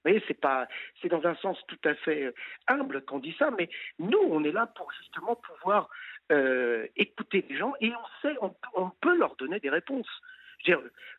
Vous 0.03 0.09
voyez, 0.09 0.23
c'est 0.27 0.39
pas, 0.39 0.67
c'est 0.99 1.09
dans 1.09 1.23
un 1.27 1.35
sens 1.35 1.59
tout 1.67 1.77
à 1.83 1.93
fait 1.93 2.23
euh, 2.23 2.33
humble 2.67 3.05
qu'on 3.05 3.19
dit 3.19 3.35
ça, 3.37 3.51
mais 3.57 3.69
nous, 3.99 4.17
on 4.17 4.43
est 4.43 4.51
là 4.51 4.65
pour 4.65 4.91
justement 4.93 5.35
pouvoir 5.35 5.89
euh, 6.31 6.87
écouter 6.95 7.45
les 7.47 7.55
gens 7.55 7.73
et 7.81 7.91
on 7.91 8.21
sait, 8.21 8.35
on, 8.41 8.89
peut 9.01 9.15
leur 9.15 9.35
donner 9.35 9.59
des 9.59 9.69
réponses. 9.69 10.09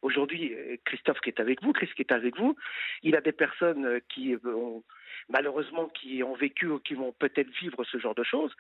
Aujourd'hui, 0.03 0.55
euh, 0.55 0.77
Christophe 0.85 1.21
qui 1.21 1.31
est 1.31 1.41
avec 1.41 1.63
vous, 1.63 1.73
Chris 1.73 1.91
qui 1.95 2.03
est 2.03 2.13
avec 2.13 2.37
vous, 2.37 2.57
il 3.03 3.17
a 3.17 3.21
des 3.21 3.33
personnes 3.33 4.01
qui 4.09 4.37
ont 4.45 4.83
malheureusement 5.29 5.89
qui 5.89 6.23
ont 6.23 6.35
vécu 6.35 6.67
ou 6.67 6.79
qui 6.79 6.95
vont 6.95 7.13
peut-être 7.13 7.51
vivre 7.61 7.85
ce 7.85 7.99
genre 7.99 8.15
de 8.15 8.25
choses, 8.25 8.55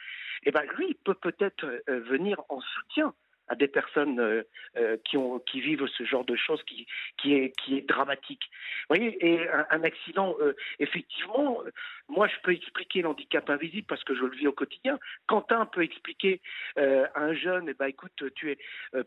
eh 0.44 0.50
ben 0.50 0.62
lui 0.76 0.94
peut 1.04 1.14
peut-être 1.14 1.64
euh, 1.88 2.00
venir 2.00 2.40
en 2.48 2.60
soutien 2.60 3.14
à 3.52 3.54
des 3.54 3.68
personnes 3.68 4.18
euh, 4.18 4.42
euh, 4.78 4.96
qui, 5.04 5.18
ont, 5.18 5.38
qui 5.38 5.60
vivent 5.60 5.86
ce 5.86 6.04
genre 6.04 6.24
de 6.24 6.36
choses 6.36 6.62
qui, 6.62 6.86
qui, 7.18 7.34
est, 7.34 7.52
qui 7.60 7.76
est 7.76 7.86
dramatique. 7.86 8.40
Vous 8.88 8.96
voyez, 8.96 9.10
et 9.24 9.46
un, 9.70 9.84
accident, 9.84 10.34
euh, 10.40 10.56
effectivement, 10.78 11.62
moi 12.08 12.28
je 12.28 12.36
peux 12.42 12.52
expliquer 12.52 13.02
l'handicap 13.02 13.50
invisible 13.50 13.86
parce 13.86 14.02
que 14.04 14.14
je 14.14 14.24
le 14.24 14.34
vis 14.34 14.46
au 14.46 14.52
quotidien. 14.52 14.98
Quentin 15.26 15.66
peut 15.66 15.82
expliquer 15.82 16.40
à 16.76 17.20
un 17.20 17.34
jeune, 17.34 17.68
eh 17.68 17.74
ben, 17.74 17.86
écoute, 17.86 18.24
tu 18.34 18.50
es 18.50 18.58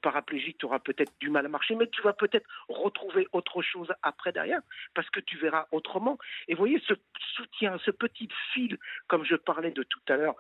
paraplégique, 0.04 0.60
tu 0.60 0.66
auras 0.66 0.80
peut-être 0.80 1.14
du 1.20 1.30
mal 1.32 1.46
à 1.46 1.50
marcher, 1.50 1.74
mais 1.76 1.88
tu 1.88 2.02
vas 2.04 2.14
peut-être 2.14 2.48
retrouver 2.70 3.28
autre 3.32 3.64
chose 3.64 3.92
après 4.04 4.32
derrière 4.32 4.62
parce 4.94 5.10
que 5.10 5.20
tu 5.20 5.38
verras 5.38 5.66
autrement. 5.72 6.20
Et 6.48 6.54
vous 6.54 6.60
voyez, 6.60 6.82
ce 6.88 6.94
soutien, 7.36 7.78
ce 7.84 7.92
petit 7.92 8.30
fil, 8.54 8.78
comme 9.08 9.26
je 9.26 9.36
parlais 9.36 9.72
de 9.72 9.84
tout 9.84 10.06
à 10.10 10.18
l'heure, 10.18 10.36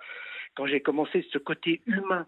quand 0.56 0.68
j'ai 0.68 0.82
commencé 0.82 1.28
ce 1.32 1.40
côté 1.40 1.82
humain 1.88 2.28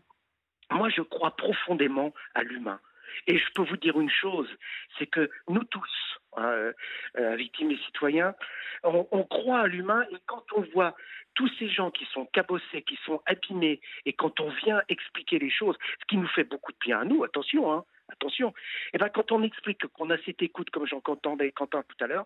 moi, 0.71 0.89
je 0.89 1.01
crois 1.01 1.35
profondément 1.35 2.13
à 2.35 2.43
l'humain. 2.43 2.79
Et 3.25 3.37
je 3.37 3.45
peux 3.53 3.63
vous 3.63 3.77
dire 3.77 3.99
une 3.99 4.09
chose, 4.09 4.49
c'est 4.97 5.07
que 5.07 5.29
nous 5.47 5.63
tous, 5.63 6.19
hein, 6.35 6.71
euh, 7.17 7.35
victimes 7.35 7.71
et 7.71 7.77
citoyens, 7.85 8.35
on, 8.83 9.23
croit 9.23 9.61
à 9.61 9.67
l'humain 9.67 10.05
et 10.11 10.17
quand 10.27 10.43
on 10.55 10.61
voit 10.73 10.95
tous 11.33 11.49
ces 11.57 11.69
gens 11.69 11.89
qui 11.89 12.05
sont 12.05 12.25
cabossés, 12.27 12.83
qui 12.83 12.97
sont 13.05 13.21
abîmés, 13.25 13.79
et 14.05 14.13
quand 14.13 14.39
on 14.39 14.49
vient 14.49 14.81
expliquer 14.87 15.39
les 15.39 15.49
choses, 15.49 15.77
ce 15.99 16.05
qui 16.07 16.17
nous 16.17 16.27
fait 16.27 16.43
beaucoup 16.43 16.71
de 16.71 16.77
bien 16.79 16.99
à 16.99 17.05
nous, 17.05 17.23
attention, 17.23 17.71
hein, 17.71 17.85
attention, 18.09 18.49
et 18.49 18.53
eh 18.93 18.97
ben 18.97 19.09
quand 19.09 19.31
on 19.31 19.43
explique 19.43 19.85
qu'on 19.87 20.09
a 20.09 20.17
cette 20.19 20.41
écoute, 20.41 20.69
comme 20.69 20.87
j'entendais 20.87 21.51
Quentin 21.51 21.83
tout 21.83 22.03
à 22.03 22.07
l'heure, 22.07 22.25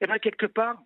et 0.00 0.04
eh 0.04 0.06
ben 0.06 0.18
quelque 0.18 0.46
part, 0.46 0.78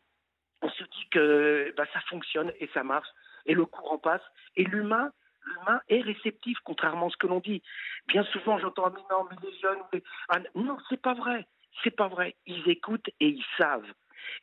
on 0.62 0.70
se 0.70 0.84
dit 0.84 1.08
que 1.10 1.74
ben, 1.76 1.86
ça 1.92 2.00
fonctionne 2.02 2.52
et 2.60 2.68
ça 2.72 2.82
marche, 2.84 3.08
et 3.46 3.54
le 3.54 3.66
courant 3.66 3.98
passe, 3.98 4.22
et 4.56 4.64
l'humain, 4.64 5.10
l'humain 5.44 5.80
est 5.88 6.00
réceptif, 6.00 6.58
contrairement 6.64 7.06
à 7.06 7.10
ce 7.10 7.16
que 7.16 7.26
l'on 7.26 7.40
dit. 7.40 7.62
Bien 8.08 8.24
souvent, 8.24 8.58
j'entends 8.58 8.90
mais 8.90 9.00
non, 9.10 9.26
mais 9.30 9.36
les 9.42 9.58
jeunes, 9.58 10.02
ah, 10.28 10.40
non, 10.54 10.76
c'est 10.88 11.00
pas 11.00 11.14
vrai, 11.14 11.46
c'est 11.82 11.90
pas 11.90 12.08
vrai. 12.08 12.36
Ils 12.46 12.68
écoutent 12.68 13.10
et 13.20 13.28
ils 13.28 13.44
savent. 13.56 13.86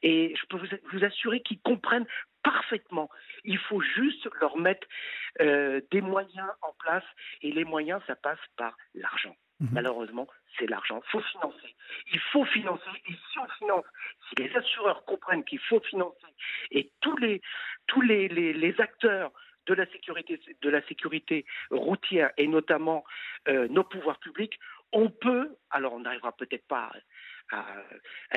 Et 0.01 0.35
je 0.35 0.45
peux 0.47 0.57
vous, 0.57 1.03
assurer 1.03 1.41
qu'ils 1.41 1.61
comprennent 1.61 2.07
parfaitement. 2.43 3.09
Il 3.43 3.57
faut 3.57 3.81
juste 3.81 4.27
leur 4.39 4.57
mettre 4.57 4.87
euh, 5.41 5.81
des 5.91 6.01
moyens 6.01 6.49
en 6.61 6.73
place, 6.79 7.03
et 7.41 7.51
les 7.51 7.63
moyens, 7.65 8.01
ça 8.07 8.15
passe 8.15 8.39
par 8.57 8.75
l'argent. 8.93 9.35
Mhm. 9.59 9.69
Malheureusement, 9.73 10.27
c'est 10.57 10.67
l'argent. 10.67 11.01
Il 11.05 11.11
faut 11.11 11.21
financer. 11.21 11.75
Il 12.13 12.19
faut 12.19 12.45
financer. 12.45 12.89
Et 13.07 13.13
si 13.13 13.39
on 13.39 13.47
finance, 13.59 13.85
si 14.27 14.43
les 14.43 14.55
assureurs 14.55 15.03
comprennent 15.05 15.43
qu'il 15.43 15.59
faut 15.59 15.81
financer, 15.81 16.27
et 16.71 16.91
tous 17.01 17.15
les, 17.17 17.41
tous 17.87 18.01
les, 18.01 18.27
les 18.27 18.81
acteurs 18.81 19.31
de 19.65 19.73
la 19.73 19.85
sécurité, 19.91 20.39
de 20.61 20.69
la 20.69 20.85
sécurité 20.87 21.45
routière 21.71 22.31
et 22.37 22.47
notamment 22.47 23.03
euh, 23.47 23.67
nos 23.67 23.83
pouvoirs 23.83 24.19
publics, 24.19 24.59
on 24.91 25.09
peut, 25.09 25.55
alors 25.69 25.93
on 25.93 25.99
n'arrivera 25.99 26.31
peut-être 26.31 26.67
pas 26.67 26.91
à, 27.51 27.65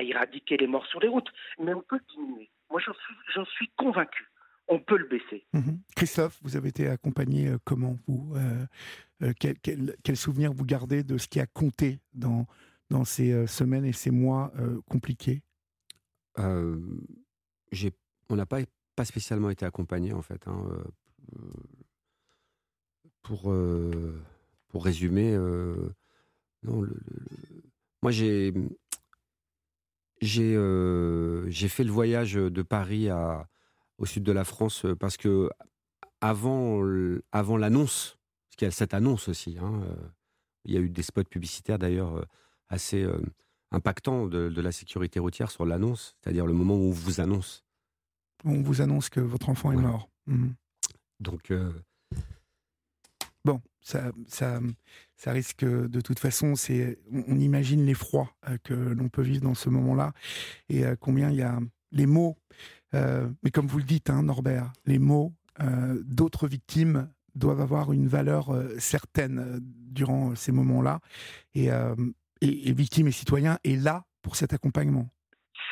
éradiquer 0.01 0.57
les 0.57 0.67
morts 0.67 0.87
sur 0.87 1.01
les 1.01 1.09
routes, 1.09 1.31
mais 1.59 1.75
on 1.75 1.83
peut 1.83 2.01
diminuer. 2.11 2.51
Moi, 2.71 2.81
j'en 2.81 2.95
suis, 2.95 3.55
suis 3.57 3.71
convaincu. 3.77 4.27
On 4.69 4.79
peut 4.79 4.97
le 4.97 5.07
baisser. 5.07 5.45
Mhm. 5.53 5.81
Christophe, 5.97 6.39
vous 6.43 6.57
avez 6.57 6.69
été 6.69 6.89
accompagné 6.89 7.49
euh, 7.49 7.59
comment 7.65 7.99
vous 8.07 8.35
euh, 8.37 9.33
quel, 9.39 9.57
quel, 10.03 10.17
souvenir 10.17 10.53
vous 10.53 10.65
gardez 10.65 11.03
de 11.03 11.19
ce 11.19 11.29
qui 11.29 11.41
a 11.41 11.47
compté 11.47 12.01
dans, 12.15 12.47
dans 12.91 13.05
ces 13.05 13.47
semaines 13.47 13.85
et 13.85 13.93
ces 13.93 14.11
mois 14.11 14.53
compliqués? 14.89 15.43
On 16.37 16.81
n'a 18.31 18.47
pas, 18.47 18.61
pas 18.97 19.05
spécialement 19.05 19.51
été 19.51 19.65
accompagné 19.65 20.13
en 20.13 20.23
fait. 20.23 20.49
Hein, 20.49 20.67
pour, 23.23 23.51
euh, 23.51 24.21
pour 24.69 24.85
résumer, 24.85 25.33
euh, 25.33 25.95
non, 26.63 26.87
moi 28.03 28.11
j'ai 28.11 28.53
j'ai 30.21 30.55
euh, 30.55 31.51
fait 31.51 31.85
le 31.85 31.91
voyage 31.91 32.35
de 32.35 32.63
Paris 32.63 33.09
à, 33.09 33.49
au 33.99 34.07
sud 34.07 34.23
de 34.23 34.33
la 34.33 34.45
France 34.45 34.87
parce 35.01 35.17
que 35.17 35.51
avant 36.21 36.81
avant 37.33 37.57
l'annonce, 37.57 38.19
parce 38.49 38.57
qu'il 38.57 38.67
y 38.67 38.69
a 38.69 38.73
cette 38.73 38.95
annonce 38.95 39.29
aussi, 39.29 39.57
hein, 39.59 39.83
il 40.65 40.75
y 40.75 40.77
a 40.77 40.81
eu 40.81 40.91
des 40.91 41.03
spots 41.03 41.25
publicitaires 41.25 41.79
d'ailleurs 41.79 42.25
assez 42.69 43.05
impactants 43.73 44.27
de, 44.27 44.49
de, 44.49 44.61
la 44.61 44.71
sécurité 44.71 45.19
routière 45.19 45.51
sur 45.51 45.65
l'annonce, 45.65 46.17
c'est-à-dire 46.21 46.47
le 46.47 46.53
moment 46.53 46.77
où 46.77 46.89
on 46.89 46.93
vous 46.93 47.21
annonce. 47.21 47.65
On 48.45 48.63
vous 48.63 48.81
annonce 48.81 49.09
que 49.09 49.21
votre 49.21 49.49
enfant 49.49 49.73
est 49.73 49.77
mort. 49.77 50.09
Mmh. 50.27 50.51
Donc. 51.23 51.51
Euh, 51.51 51.73
bon, 53.45 53.61
ça, 53.81 54.13
risque 55.27 55.65
de 55.65 56.01
toute 56.01 56.19
façon, 56.19 56.55
c'est, 56.55 56.99
on, 57.11 57.39
imagine 57.39 57.85
l'effroi 57.85 58.35
que 58.65 58.75
l'on 58.75 59.09
peut 59.09 59.23
vivre 59.23 59.43
dans 59.43 59.55
ce 59.55 59.69
moment-là 59.71 60.13
et 60.69 60.85
combien 61.01 61.31
il 61.31 61.37
y 61.37 61.43
a 61.43 61.59
les 61.91 62.07
mots, 62.07 62.37
mais 62.93 63.51
comme 63.53 63.67
vous 63.67 63.79
le 63.79 63.85
dites, 63.85 64.11
hein, 64.11 64.23
Norbert, 64.23 64.73
les 64.87 64.99
mots 64.99 65.33
d'autres 66.05 66.49
victimes 66.49 67.09
doivent 67.35 67.61
avoir 67.61 67.93
une 67.93 68.09
valeur 68.09 68.51
certaine 68.79 69.59
durant 69.61 70.35
ces 70.35 70.53
moments-là 70.53 71.01
et, 71.55 71.69
et, 72.41 72.69
et 72.69 72.73
victimes 72.73 73.09
et 73.09 73.13
citoyens 73.13 73.59
est 73.65 73.77
là 73.77 74.05
pour 74.23 74.37
cet 74.37 74.53
accompagnement. 74.53 75.09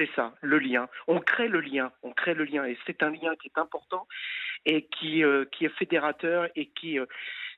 C'est 0.01 0.09
ça, 0.17 0.33
le 0.41 0.59
lien. 0.59 0.89
On 1.09 1.21
crée 1.21 1.49
le 1.49 1.61
lien, 1.61 1.93
on 2.03 2.13
crée 2.13 2.33
le 2.33 2.45
lien, 2.45 2.65
et 2.65 2.79
c'est 2.87 3.03
un 3.03 3.11
lien 3.11 3.37
qui 3.37 3.49
est 3.49 3.59
important 3.59 4.09
et 4.65 4.87
qui, 4.87 5.23
euh, 5.23 5.45
qui 5.53 5.67
est 5.67 5.77
fédérateur 5.77 6.49
et 6.57 6.71
qui, 6.71 6.99
euh, 6.99 7.05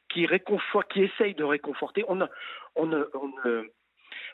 qui 0.08 0.26
réconforte, 0.26 0.92
qui 0.92 1.04
essaye 1.04 1.34
de 1.34 1.44
réconforter. 1.44 2.04
On, 2.08 2.20
on, 2.74 2.92
on, 2.92 3.32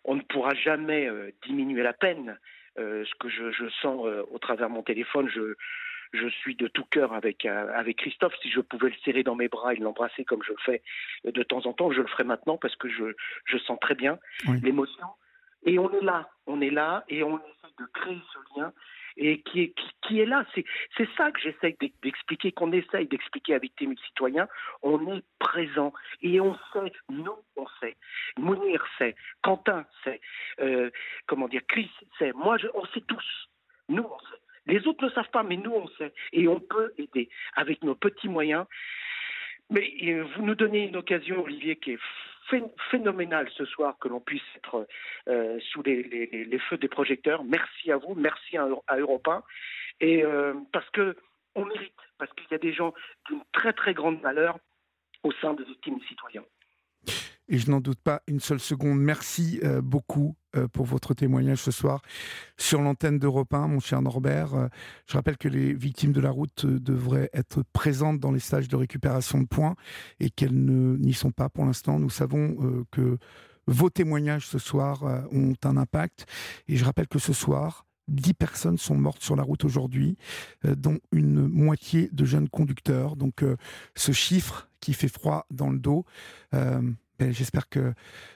on 0.05 0.15
ne 0.15 0.23
pourra 0.23 0.55
jamais 0.55 1.07
euh, 1.07 1.33
diminuer 1.47 1.83
la 1.83 1.93
peine. 1.93 2.39
ce 2.79 3.15
que 3.21 3.29
je, 3.29 3.51
je 3.51 3.69
sens 3.83 4.07
au 4.31 4.39
travers 4.39 4.71
de 4.71 4.73
mon 4.73 4.83
téléphone, 4.83 5.29
je, 5.29 5.55
je 6.15 6.29
suis 6.29 6.57
de 6.57 6.67
tout 6.67 6.87
cœur 6.87 7.13
avec, 7.13 7.45
avec 7.45 7.99
Christophe. 7.99 8.33
Si 8.41 8.51
je 8.51 8.61
pouvais 8.61 8.89
le 8.89 8.97
serrer 9.05 9.23
dans 9.23 9.35
mes 9.35 9.49
bras 9.49 9.75
et 9.75 9.77
l'embrasser 9.77 10.25
comme 10.25 10.43
je 10.45 10.53
le 10.53 10.63
fais 10.65 10.83
de 11.25 11.43
temps 11.43 11.67
en 11.67 11.75
temps, 11.75 11.93
je 11.93 12.01
le 12.01 12.09
ferais 12.09 12.25
maintenant 12.25 12.57
parce 12.57 12.77
que 12.77 12.89
je, 12.89 13.15
je 13.45 13.59
sens 13.59 13.79
très 13.79 13.97
bien 13.97 14.19
l'émotion. 14.63 15.09
Et 15.65 15.79
on 15.79 15.91
est 15.93 16.05
là, 16.05 16.29
on 16.47 16.61
est 16.61 16.71
là 16.71 17.05
et 17.09 17.23
on 17.23 17.39
essaie 17.39 17.75
de 17.79 17.87
créer 17.93 18.21
ce 18.33 18.59
lien 18.59 18.73
et 19.19 19.43
qui 19.43 20.21
est, 20.21 20.25
là. 20.25 20.45
C'est, 20.55 21.09
ça 21.17 21.31
que 21.33 21.41
j'essaie 21.41 21.77
d'expliquer, 22.03 22.53
qu'on 22.53 22.73
essaye 22.73 23.07
d'expliquer 23.07 23.59
victimes 23.59 23.93
et 23.93 24.07
citoyens. 24.07 24.49
On 24.83 25.13
est 25.13 25.25
présent 25.41 25.93
et 26.23 26.41
on 26.41 26.55
sait, 26.73 26.93
nous 27.11 27.37
on 27.57 27.67
sait, 27.81 27.97
Mounir 28.39 28.85
sait, 28.97 29.17
Quentin 29.43 29.85
sait, 30.05 30.21
euh, 30.61 30.91
comment 31.27 31.49
dire, 31.49 31.63
Chris 31.69 31.91
sait, 32.19 32.33
moi 32.33 32.57
on 32.75 32.87
sait 32.87 33.03
tous, 33.03 33.49
nous 33.89 34.05
on 34.05 34.19
sait. 34.21 34.41
Les 34.67 34.87
autres 34.87 35.05
ne 35.05 35.11
savent 35.11 35.31
pas, 35.31 35.43
mais 35.43 35.57
nous 35.57 35.73
on 35.73 35.89
sait 35.99 36.13
et 36.33 36.47
on 36.47 36.61
peut 36.61 36.93
aider 36.99 37.29
avec 37.55 37.83
nos 37.83 37.95
petits 37.95 38.29
moyens. 38.29 38.67
Mais 39.71 39.93
euh, 40.05 40.25
vous 40.37 40.43
nous 40.45 40.55
donnez 40.55 40.89
une 40.89 40.97
occasion, 40.97 41.43
Olivier, 41.43 41.77
qui 41.77 41.93
est 41.93 42.01
phénoménal 42.91 43.49
ce 43.57 43.65
soir 43.65 43.97
que 43.99 44.09
l'on 44.09 44.21
puisse 44.21 44.43
être 44.57 44.87
euh, 45.29 45.59
sous 45.71 45.83
les, 45.83 46.59
feux 46.69 46.79
des 46.79 46.89
projecteurs. 46.89 47.45
Merci 47.45 47.93
à 47.93 47.97
vous, 47.97 48.15
merci 48.15 48.57
à, 48.57 48.69
à 48.87 48.97
Europe 48.97 49.27
1. 49.27 49.43
Et 50.01 50.25
euh, 50.25 50.55
parce 50.73 50.89
que 50.91 51.17
on 51.55 51.65
mérite, 51.65 51.93
parce 52.19 52.33
qu'il 52.35 52.47
y 52.51 52.55
a 52.55 52.59
des 52.59 52.73
gens 52.73 52.95
d'une 53.27 53.43
très 53.53 53.73
très 53.73 53.95
grande 53.95 54.21
valeur 54.21 54.59
au 55.23 55.33
sein 55.33 55.55
des 55.55 55.65
victimes 55.65 56.01
citoyens. 56.09 56.45
Et 57.49 57.59
je 57.59 57.71
n'en 57.71 57.81
doute 57.81 58.01
pas 58.01 58.23
une 58.27 58.41
seule 58.41 58.61
seconde. 58.61 59.01
Merci 59.01 59.59
euh, 59.65 59.81
beaucoup 59.81 60.37
euh, 60.55 60.69
pour 60.69 60.85
votre 60.85 61.15
témoignage 61.15 61.59
ce 61.59 61.71
soir 61.71 62.03
sur 62.59 62.83
l'antenne 62.83 63.19
d'Europe 63.19 63.55
1, 63.55 63.69
mon 63.69 63.81
cher 63.81 64.03
Norbert. 64.03 64.55
Euh, 64.55 64.69
je 65.07 65.15
rappelle 65.15 65.39
que 65.39 65.49
les 65.49 65.73
victimes 65.73 66.13
de 66.13 66.21
la 66.21 66.31
route 66.31 66.67
devraient 66.67 67.31
être 67.33 67.63
présentes 67.73 68.21
dans 68.21 68.33
les 68.33 68.41
stages 68.41 68.69
de 68.69 68.77
récupération 68.77 69.41
de 69.41 69.47
points 69.47 69.77
et 70.21 70.29
qu'elles 70.29 70.55
n'y 70.55 71.15
sont 71.15 71.31
pas 71.31 71.49
pour 71.49 71.65
l'instant. 71.65 71.99
Nous 71.99 72.11
savons 72.11 72.85
que 72.91 73.17
vos 73.67 73.89
témoignages 73.89 74.47
ce 74.47 74.59
soir 74.59 75.03
ont 75.33 75.55
un 75.65 75.77
impact. 75.77 76.27
Et 76.69 76.77
je 76.77 76.85
rappelle 76.85 77.09
que 77.09 77.19
ce 77.19 77.33
soir, 77.33 77.87
10 78.09 78.35
personnes 78.35 78.79
sont 78.79 78.95
mortes 78.95 79.23
sur 79.23 79.37
la 79.37 79.43
route 79.43 79.65
aujourd'hui, 79.65 80.17
dont 80.65 80.99
une 81.13 81.47
moitié 81.47 82.09
de 82.13 82.25
jeunes 82.25 82.49
conducteurs. 82.49 83.17
Donc 83.17 83.45
ce 83.95 84.13
chiffre 84.13 84.69
qui 84.81 84.95
fait 84.95 85.09
froid 85.09 85.47
dans 85.51 85.71
le 85.71 85.79
dos. 85.79 86.05
J'espère 87.21 87.69
que 87.69 87.93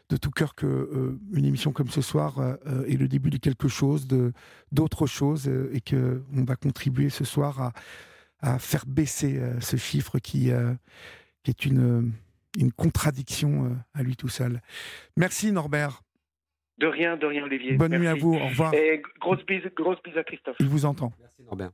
de 0.09 0.17
tout 0.17 0.31
cœur 0.31 0.55
que 0.55 0.67
euh, 0.67 1.19
une 1.33 1.45
émission 1.45 1.73
comme 1.73 1.89
ce 1.89 2.03
soir 2.03 2.39
euh, 2.39 2.55
euh, 2.67 2.85
est 2.87 2.97
le 2.97 3.09
début 3.09 3.31
de 3.31 3.39
quelque 3.39 3.69
chose, 3.69 4.07
de 4.07 4.33
d'autres 4.71 5.07
choses, 5.07 5.49
et 5.73 5.81
que 5.81 6.23
on 6.37 6.45
va 6.45 6.57
contribuer 6.57 7.11
ce 7.11 7.25
soir 7.25 7.61
à, 7.61 7.73
à 8.41 8.59
faire 8.59 8.85
baisser 8.87 9.41
ce 9.61 9.77
chiffre 9.77 10.19
qui, 10.19 10.51
qui 11.43 11.51
est 11.51 11.65
une, 11.67 12.13
une 12.59 12.73
contradiction 12.73 13.77
à 13.95 14.03
lui 14.03 14.17
tout 14.17 14.29
seul. 14.29 14.61
Merci 15.17 15.53
Norbert. 15.53 16.03
De 16.79 16.87
rien, 16.87 17.17
de 17.17 17.27
rien 17.27 17.45
Olivier. 17.45 17.75
Bonne 17.75 17.97
nuit 17.97 18.09
à 18.09 18.15
vous, 18.15 18.35
au 18.35 18.47
revoir. 18.47 18.75
Et 18.75 19.03
grosse 19.21 19.45
bise, 19.47 19.63
grosse 19.77 20.03
bise 20.03 20.17
à 20.17 20.25
Christophe. 20.25 20.57
Il 20.59 20.69
vous 20.69 20.85
entend. 20.85 21.13
Merci 21.21 21.43
Norbert. 21.43 21.73